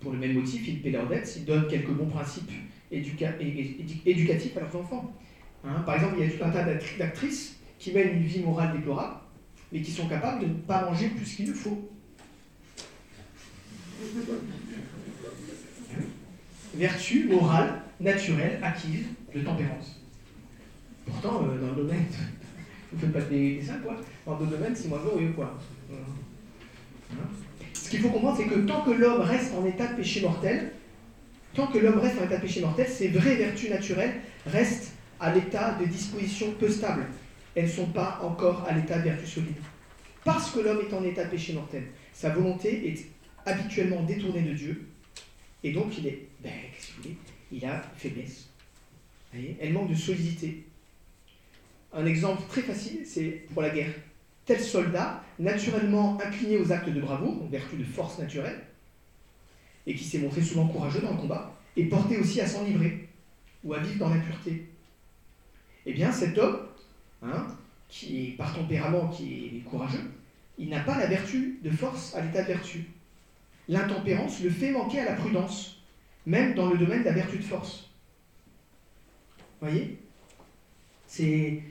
[0.00, 2.50] Pour le même motif, ils paient leurs dettes, ils donnent quelques bons principes
[2.92, 5.12] éducatifs à leurs enfants.
[5.64, 5.80] Hein.
[5.84, 9.16] Par exemple, il y a tout un tas d'actrices qui mènent une vie morale déplorable,
[9.72, 11.90] mais qui sont capables de ne pas manger plus qu'il ne faut.
[16.74, 20.00] Vertu morale naturelle, acquise, de tempérance.
[21.04, 22.04] Pourtant, euh, dans le domaine,
[22.92, 23.96] vous ne faites pas des dessins, quoi.
[24.26, 25.58] Dans le domaine, c'est moins glorieux, quoi.
[25.92, 27.16] Hein
[27.72, 30.72] Ce qu'il faut comprendre, c'est que tant que l'homme reste en état de péché mortel,
[31.54, 34.14] tant que l'homme reste en état de péché mortel, ses vraies vertus naturelles
[34.46, 37.06] restent à l'état de disposition peu stable.
[37.54, 39.56] Elles ne sont pas encore à l'état de vertu solide.
[40.24, 43.06] Parce que l'homme est en état de péché mortel, sa volonté est
[43.46, 44.86] habituellement détournée de Dieu,
[45.62, 47.16] et donc il est, ben, qu'est-ce que vous voulez,
[47.52, 48.48] il a faiblesse.
[49.60, 50.64] Elle manque de solidité.
[51.92, 53.92] Un exemple très facile, c'est pour la guerre.
[54.46, 58.60] Tel soldat, naturellement incliné aux actes de bravoure, en vertu de force naturelle,
[59.86, 63.08] et qui s'est montré souvent courageux dans le combat, est porté aussi à s'enivrer
[63.64, 64.66] ou à vivre dans l'impureté.
[65.86, 66.58] Eh bien, cet homme,
[67.24, 67.46] hein,
[67.88, 70.10] qui est par tempérament qui est courageux,
[70.58, 72.84] il n'a pas la vertu de force à l'état de vertu.
[73.68, 75.82] L'intempérance le fait manquer à la prudence
[76.26, 77.90] même dans le domaine de la vertu de force.
[79.60, 79.98] Vous voyez
[81.20, 81.62] il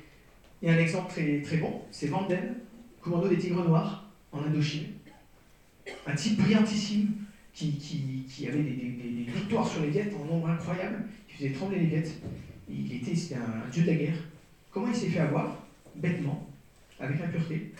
[0.61, 2.55] y a un exemple très, très bon, c'est Vanden,
[3.01, 4.87] commando des Tigres Noirs en Indochine.
[6.07, 7.11] Un type brillantissime
[7.53, 11.87] qui, qui, avait des, victoires sur les Viettes en nombre incroyable, qui faisait trembler les
[11.87, 12.13] Viettes.
[12.69, 14.15] Il était, c'était un, dieu de la guerre.
[14.73, 15.55] Comment il s'est fait avoir
[15.95, 16.49] Bêtement,
[16.99, 17.71] avec l'impureté.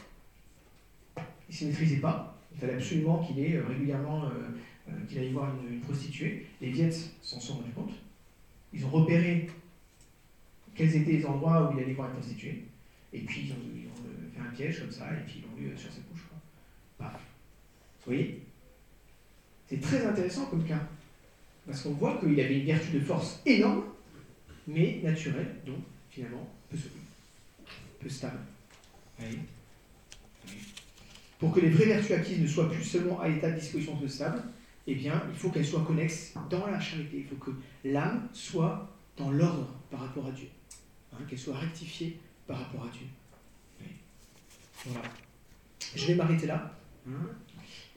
[1.18, 2.38] Il ne se maîtrisait pas.
[2.54, 4.30] Il fallait absolument qu'il ait euh, régulièrement euh,
[4.88, 6.46] euh, qu'il allait voir une, prostituée.
[6.62, 7.94] Les Viettes s'en sont rendus compte.
[8.72, 9.50] Ils ont repéré
[10.76, 12.66] quels étaient les endroits où il allait voir une prostituée.
[13.12, 13.56] Et puis ils ont,
[14.36, 16.28] fait un piège comme ça, et puis ils l'ont eu sur sa couche.
[16.98, 17.14] Paf.
[17.14, 18.41] Vous voyez?
[19.68, 20.88] C'est très intéressant comme cas.
[21.66, 23.84] Parce qu'on voit qu'il avait une vertu de force énorme,
[24.68, 25.78] mais naturelle, donc
[26.14, 26.97] finalement peu solide,
[27.99, 28.39] peu stable.
[31.39, 34.07] Pour que les vraies vertus acquises ne soient plus seulement à l'état de disposition de
[34.07, 34.43] stable,
[34.86, 37.18] eh bien, il faut qu'elle soit connexe dans la charité.
[37.18, 37.51] Il faut que
[37.84, 40.47] l'âme soit dans l'ordre par rapport à Dieu.
[41.14, 43.07] Hein, qu'elle soit rectifiée par rapport à Dieu.
[44.86, 45.01] Voilà.
[45.95, 46.76] Je vais m'arrêter là.
[47.07, 47.11] Hein.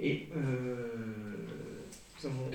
[0.00, 1.36] et euh,
[2.18, 2.50] nous allons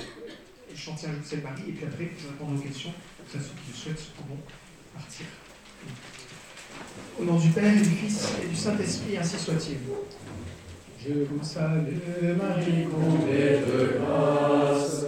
[0.75, 2.93] chanter un Marie, et puis après, je répondre aux questions.
[3.31, 4.39] Ceux qui le souhaitent pourront
[4.93, 5.25] partir.
[7.19, 9.77] Au nom du Père du Fils et du Saint-Esprit, ainsi soit-il.
[11.03, 15.05] Je vous salue, Marie, comblée de grâce,